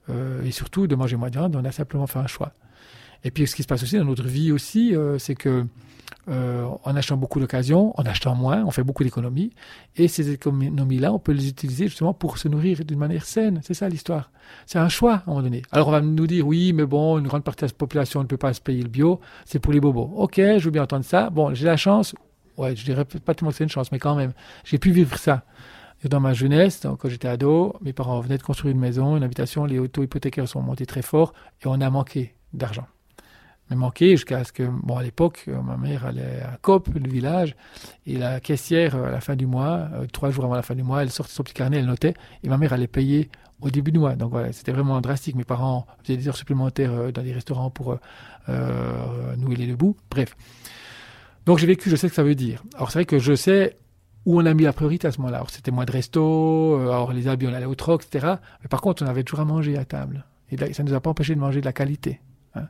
Euh, 0.10 0.44
et 0.44 0.52
surtout, 0.52 0.88
de 0.88 0.96
manger 0.96 1.16
moins 1.16 1.30
de 1.30 1.38
viande, 1.38 1.56
on 1.56 1.64
a 1.64 1.72
simplement 1.72 2.08
fait 2.08 2.20
un 2.20 2.28
choix. 2.28 2.54
Et 3.24 3.32
puis, 3.32 3.48
ce 3.48 3.56
qui 3.56 3.64
se 3.64 3.68
passe 3.68 3.84
aussi 3.84 3.98
dans 3.98 4.06
notre 4.06 4.28
vie 4.28 4.52
aussi, 4.52 4.96
euh, 4.96 5.18
c'est 5.18 5.36
que 5.36 5.66
euh, 6.30 6.66
en 6.84 6.96
achetant 6.96 7.18
beaucoup 7.18 7.40
d'occasions, 7.40 7.94
en 8.00 8.04
achetant 8.04 8.34
moins, 8.34 8.64
on 8.64 8.72
fait 8.72 8.84
beaucoup 8.84 9.04
d'économies. 9.04 9.52
Et 9.98 10.08
ces 10.08 10.32
économies-là, 10.32 11.12
on 11.12 11.20
peut 11.20 11.34
les 11.34 11.50
utiliser 11.50 11.88
justement 11.88 12.14
pour 12.14 12.38
se 12.38 12.48
nourrir 12.48 12.84
d'une 12.86 13.00
manière 13.00 13.26
saine. 13.26 13.60
C'est 13.64 13.74
ça 13.74 13.90
l'histoire. 13.90 14.32
C'est 14.66 14.80
un 14.80 14.88
choix 14.88 15.16
à 15.16 15.18
un 15.18 15.24
moment 15.28 15.42
donné. 15.42 15.64
Alors 15.72 15.90
on 15.90 15.92
va 15.92 16.02
nous 16.02 16.28
dire, 16.28 16.48
oui, 16.48 16.72
mais 16.72 16.86
bon, 16.86 17.20
une 17.20 17.28
grande 17.28 17.44
partie 17.44 17.66
de 17.66 17.70
la 17.70 17.74
population 17.74 18.22
ne 18.22 18.28
peut 18.28 18.38
pas 18.38 18.54
se 18.54 18.62
payer 18.62 18.84
le 18.84 18.90
bio, 18.90 19.20
c'est 19.46 19.60
pour 19.60 19.74
les 19.74 19.82
bobos. 19.82 20.14
Ok, 20.16 20.36
je 20.38 20.64
veux 20.64 20.72
bien 20.72 20.84
entendre 20.84 21.04
ça. 21.04 21.30
Bon, 21.30 21.54
j'ai 21.54 21.66
la 21.66 21.78
chance, 21.78 22.16
ouais, 22.58 22.74
je 22.76 22.86
dirais 22.86 23.04
pas 23.04 23.34
tellement 23.34 23.52
que 23.52 23.58
c'est 23.58 23.66
une 23.66 23.70
chance, 23.70 23.92
mais 23.92 24.00
quand 24.00 24.16
même, 24.16 24.32
j'ai 24.64 24.78
pu 24.78 24.92
vivre 24.92 25.18
ça 25.18 25.44
dans 26.10 26.20
ma 26.20 26.34
jeunesse, 26.34 26.86
quand 27.00 27.10
j'étais 27.10 27.30
ado, 27.30 27.76
mes 27.82 27.94
parents 27.94 28.20
venaient 28.20 28.38
de 28.38 28.44
construire 28.44 28.74
une 28.74 28.80
maison, 28.80 29.16
une 29.16 29.24
habitation, 29.24 29.66
les 29.66 29.80
auto 29.80 30.04
hypothécaires 30.04 30.48
sont 30.48 30.62
montés 30.62 30.86
très 30.86 31.02
fort 31.02 31.34
et 31.62 31.68
on 31.68 31.80
a 31.80 31.90
manqué 31.90 32.36
d'argent. 32.54 32.86
Mais 33.74 33.80
manqué 33.80 34.12
jusqu'à 34.12 34.44
ce 34.44 34.54
que, 34.54 34.64
bon, 34.64 34.98
à 34.98 35.04
l'époque, 35.04 35.46
euh, 35.48 35.60
ma 35.64 35.78
mère 35.78 36.06
allait 36.06 36.42
à 36.42 36.58
Cop, 36.62 36.90
le 36.94 37.10
village, 37.10 37.56
et 38.06 38.18
la 38.18 38.40
caissière, 38.40 38.96
euh, 38.96 39.08
à 39.08 39.12
la 39.12 39.20
fin 39.20 39.36
du 39.36 39.48
mois, 39.48 39.90
euh, 39.94 40.06
trois 40.12 40.30
jours 40.30 40.46
avant 40.46 40.54
la 40.54 40.62
fin 40.62 40.76
du 40.76 40.84
mois, 40.84 41.02
elle 41.02 41.10
sortait 41.10 41.34
son 41.34 41.42
petit 41.42 41.56
carnet, 41.56 41.78
elle 41.78 41.88
notait, 41.88 42.14
et 42.44 42.50
ma 42.50 42.58
mère 42.58 42.72
allait 42.74 42.86
payer 42.86 43.32
au 43.62 43.72
début 43.72 43.92
du 43.92 43.98
mois. 43.98 44.16
Donc 44.16 44.30
voilà, 44.30 44.52
c'était 44.52 44.72
vraiment 44.72 45.02
drastique. 45.02 45.36
Mes 45.36 45.44
parents 45.44 45.88
faisaient 46.04 46.18
des 46.18 46.28
heures 46.28 46.36
supplémentaires 46.36 47.12
dans 47.12 47.24
des 47.24 47.34
restaurants 47.34 47.72
pour 47.72 47.98
euh, 48.50 49.36
nouer 49.38 49.56
les 49.56 49.66
debout. 49.66 49.98
Bref. 50.12 50.36
Donc 51.48 51.58
j'ai 51.58 51.66
vécu, 51.68 51.90
je 51.90 51.96
sais 51.96 52.08
ce 52.08 52.12
que 52.12 52.16
ça 52.16 52.24
veut 52.24 52.36
dire. 52.36 52.64
Alors 52.76 52.92
c'est 52.92 53.00
vrai 53.00 53.06
que 53.06 53.18
je 53.18 53.34
sais 53.34 53.78
où 54.26 54.40
on 54.40 54.46
a 54.46 54.54
mis 54.54 54.64
la 54.64 54.74
priorité 54.74 55.08
à 55.08 55.12
ce 55.12 55.18
moment-là. 55.18 55.38
Alors 55.38 55.50
c'était 55.50 55.72
moins 55.72 55.86
de 55.86 55.92
resto, 55.92 56.78
alors 56.80 57.12
les 57.12 57.28
habits 57.28 57.48
on 57.48 57.54
allait 57.54 57.66
au 57.66 57.76
troc, 57.76 58.04
etc. 58.04 58.36
Mais 58.62 58.68
par 58.68 58.82
contre 58.82 59.04
on 59.04 59.08
avait 59.08 59.24
toujours 59.24 59.40
à 59.40 59.46
manger 59.46 59.78
à 59.78 59.86
table. 59.86 60.26
Et 60.52 60.74
ça 60.74 60.84
ne 60.84 60.90
nous 60.90 60.96
a 60.96 61.00
pas 61.00 61.10
empêché 61.10 61.34
de 61.34 61.40
manger 61.40 61.60
de 61.62 61.66
la 61.66 61.74
qualité. 61.74 62.20
Hein. 62.56 62.68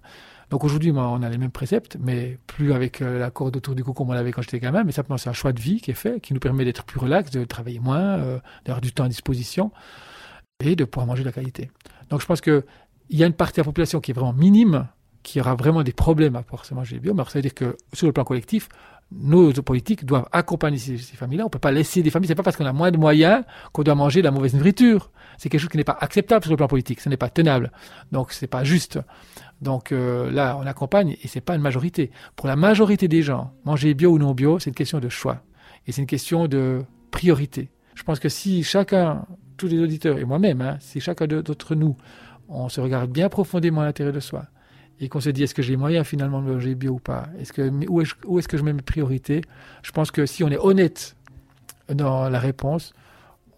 Donc 0.53 0.63
aujourd'hui 0.63 0.91
on 0.91 1.23
a 1.23 1.29
les 1.29 1.39
mêmes 1.39 1.49
préceptes, 1.49 1.97
mais 1.99 2.37
plus 2.45 2.73
avec 2.73 3.01
euh, 3.01 3.17
la 3.17 3.31
corde 3.31 3.57
autour 3.57 3.73
du 3.73 3.83
cou 3.83 3.93
comme 3.93 4.11
on 4.11 4.13
l'avait 4.13 4.31
quand 4.31 4.43
j'étais 4.43 4.59
gamin, 4.59 4.83
mais 4.83 4.91
simplement 4.91 5.17
c'est 5.17 5.31
un 5.31 5.33
choix 5.33 5.51
de 5.51 5.59
vie 5.59 5.81
qui 5.81 5.89
est 5.89 5.95
fait, 5.95 6.19
qui 6.19 6.31
nous 6.35 6.39
permet 6.39 6.63
d'être 6.63 6.83
plus 6.83 6.99
relax, 6.99 7.31
de 7.31 7.43
travailler 7.43 7.79
moins, 7.79 8.19
euh, 8.19 8.37
d'avoir 8.63 8.79
du 8.79 8.93
temps 8.93 9.05
à 9.05 9.09
disposition 9.09 9.71
et 10.63 10.75
de 10.75 10.85
pouvoir 10.85 11.07
manger 11.07 11.23
de 11.23 11.29
la 11.29 11.31
qualité. 11.31 11.71
Donc 12.11 12.21
je 12.21 12.27
pense 12.27 12.39
qu'il 12.39 12.61
y 13.09 13.23
a 13.23 13.25
une 13.25 13.33
partie 13.33 13.55
de 13.55 13.61
la 13.61 13.65
population 13.65 13.99
qui 13.99 14.11
est 14.11 14.13
vraiment 14.13 14.31
minime, 14.31 14.87
qui 15.23 15.41
aura 15.41 15.55
vraiment 15.55 15.81
des 15.81 15.91
problèmes 15.91 16.35
à 16.35 16.43
pouvoir 16.43 16.65
se 16.65 16.75
manger 16.75 16.99
bio, 16.99 17.15
mais 17.15 17.23
ça 17.23 17.39
veut 17.39 17.41
dire 17.41 17.55
que 17.55 17.75
sur 17.91 18.05
le 18.05 18.13
plan 18.13 18.23
collectif, 18.23 18.69
nos 19.11 19.51
politiques 19.53 20.05
doivent 20.05 20.27
accompagner 20.31 20.77
ces, 20.77 20.97
familles-là. 20.97 21.45
On 21.45 21.47
ne 21.47 21.51
peut 21.51 21.57
pas 21.57 21.71
laisser 21.71 22.03
des 22.03 22.11
familles. 22.11 22.27
C'est 22.27 22.35
pas 22.35 22.43
parce 22.43 22.57
qu'on 22.57 22.65
a 22.65 22.73
moins 22.73 22.91
de 22.91 22.97
moyens 22.97 23.43
qu'on 23.71 23.81
doit 23.81 23.95
manger 23.95 24.21
de 24.21 24.25
la 24.25 24.31
mauvaise 24.31 24.53
nourriture. 24.53 25.09
C'est 25.37 25.49
quelque 25.49 25.61
chose 25.61 25.69
qui 25.69 25.77
n'est 25.77 25.83
pas 25.83 25.97
acceptable 25.99 26.43
sur 26.43 26.51
le 26.51 26.57
plan 26.57 26.67
politique. 26.67 26.99
Ce 26.99 27.09
n'est 27.09 27.17
pas 27.17 27.29
tenable. 27.29 27.71
Donc 28.11 28.31
c'est 28.31 28.47
pas 28.47 28.63
juste. 28.63 28.99
Donc 29.61 29.91
euh, 29.91 30.29
là, 30.31 30.57
on 30.59 30.65
accompagne 30.65 31.15
et 31.23 31.27
c'est 31.27 31.41
pas 31.41 31.55
une 31.55 31.61
majorité. 31.61 32.11
Pour 32.35 32.47
la 32.47 32.55
majorité 32.55 33.07
des 33.07 33.21
gens, 33.21 33.53
manger 33.65 33.93
bio 33.93 34.11
ou 34.11 34.19
non 34.19 34.33
bio, 34.33 34.59
c'est 34.59 34.69
une 34.69 34.75
question 34.75 34.99
de 34.99 35.09
choix 35.09 35.41
et 35.87 35.91
c'est 35.91 36.01
une 36.01 36.07
question 36.07 36.47
de 36.47 36.83
priorité. 37.11 37.69
Je 37.95 38.03
pense 38.03 38.19
que 38.19 38.29
si 38.29 38.63
chacun, 38.63 39.25
tous 39.57 39.67
les 39.67 39.79
auditeurs 39.79 40.17
et 40.17 40.25
moi-même, 40.25 40.61
hein, 40.61 40.77
si 40.79 40.99
chacun 40.99 41.27
d'entre 41.27 41.75
nous, 41.75 41.95
on 42.49 42.69
se 42.69 42.81
regarde 42.81 43.11
bien 43.11 43.29
profondément 43.29 43.81
à 43.81 43.85
l'intérieur 43.85 44.13
de 44.13 44.19
soi 44.19 44.45
et 44.99 45.09
qu'on 45.09 45.19
se 45.19 45.29
dit 45.29 45.43
est-ce 45.43 45.55
que 45.55 45.61
j'ai 45.61 45.75
moyen 45.75 46.03
finalement 46.03 46.41
de 46.41 46.51
manger 46.51 46.75
bio 46.75 46.93
ou 46.93 46.99
pas? 46.99 47.27
Est-ce 47.39 47.53
que, 47.53 47.71
Où 47.87 48.39
est-ce 48.39 48.47
que 48.47 48.57
je 48.57 48.63
mets 48.63 48.73
mes 48.73 48.81
priorités? 48.81 49.41
Je 49.81 49.91
pense 49.91 50.11
que 50.11 50.25
si 50.25 50.43
on 50.43 50.49
est 50.49 50.57
honnête 50.57 51.15
dans 51.89 52.29
la 52.29 52.39
réponse, 52.39 52.93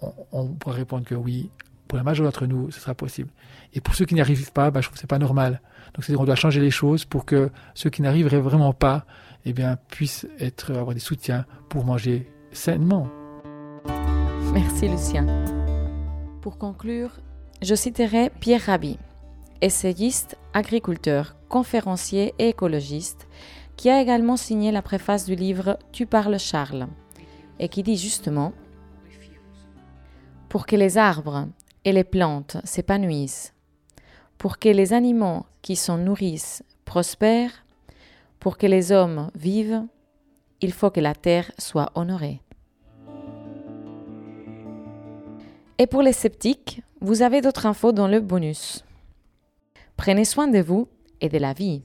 on, 0.02 0.12
on 0.32 0.48
pourra 0.54 0.76
répondre 0.76 1.06
que 1.06 1.16
oui. 1.16 1.50
Pour 1.88 1.98
la 1.98 2.04
majorité 2.04 2.32
d'entre 2.32 2.48
nous, 2.48 2.72
ce 2.72 2.80
sera 2.80 2.96
possible. 2.96 3.30
Et 3.74 3.82
pour 3.82 3.96
ceux 3.96 4.06
qui 4.06 4.16
n'y 4.16 4.22
arrivent 4.22 4.52
pas, 4.52 4.72
bah, 4.72 4.82
je 4.82 4.88
trouve 4.88 4.96
que 4.96 5.02
c'est 5.02 5.08
pas 5.08 5.20
normal. 5.20 5.62
Donc 5.94 6.04
c'est-à-dire 6.04 6.22
on 6.22 6.26
doit 6.26 6.36
changer 6.36 6.60
les 6.60 6.72
choses 6.72 7.06
pour 7.06 7.26
que 7.26 7.50
ceux 7.74 7.90
qui 7.90 8.02
n'arriveraient 8.02 8.42
vraiment 8.42 8.74
pas, 8.74 9.06
eh 9.46 9.54
bien, 9.54 9.78
puissent 9.90 10.28
être, 10.40 10.72
avoir 10.72 10.94
des 10.94 11.00
soutiens 11.00 11.46
pour 11.70 11.86
manger 11.86 12.28
sainement. 12.52 13.08
Merci 14.54 14.88
Lucien. 14.88 15.26
Pour 16.42 16.58
conclure, 16.58 17.20
je 17.62 17.76
citerai 17.76 18.32
Pierre 18.40 18.62
Rabhi 18.66 18.98
essayiste, 19.62 20.38
agriculteur, 20.54 21.36
conférencier 21.50 22.34
et 22.40 22.50
écologiste, 22.50 23.28
qui 23.76 23.90
a 23.90 24.02
également 24.02 24.38
signé 24.38 24.72
la 24.72 24.82
préface 24.82 25.26
du 25.26 25.36
livre 25.36 25.78
Tu 25.92 26.06
parles 26.06 26.40
Charles, 26.40 26.88
et 27.60 27.70
qui 27.70 27.84
dit 27.84 27.98
justement 27.98 28.54
Pour 30.50 30.66
que 30.66 30.76
les 30.76 30.98
arbres 30.98 31.48
et 31.86 31.92
les 31.92 32.04
plantes 32.04 32.58
s'épanouissent, 32.64 33.54
pour 34.38 34.60
que 34.60 34.70
les 34.70 34.92
animaux 34.92 35.46
qui 35.62 35.76
s'en 35.76 35.98
nourrissent 35.98 36.64
prospèrent, 36.84 37.66
pour 38.40 38.58
que 38.58 38.68
les 38.68 38.92
hommes 38.92 39.30
vivent, 39.36 39.84
il 40.62 40.74
faut 40.74 40.90
que 40.90 41.00
la 41.00 41.16
terre 41.16 41.52
soit 41.58 41.92
honorée. 41.96 42.42
Et 45.78 45.88
pour 45.88 46.02
les 46.02 46.14
sceptiques, 46.14 46.82
vous 47.02 47.22
avez 47.22 47.42
d'autres 47.42 47.66
infos 47.66 47.92
dans 47.92 48.08
le 48.08 48.20
bonus. 48.20 48.84
Prenez 49.98 50.26
soin 50.26 50.48
de 50.48 50.60
vous 50.60 50.88
et 51.22 51.30
de 51.30 51.38
la 51.38 51.54
vie. 51.54 51.84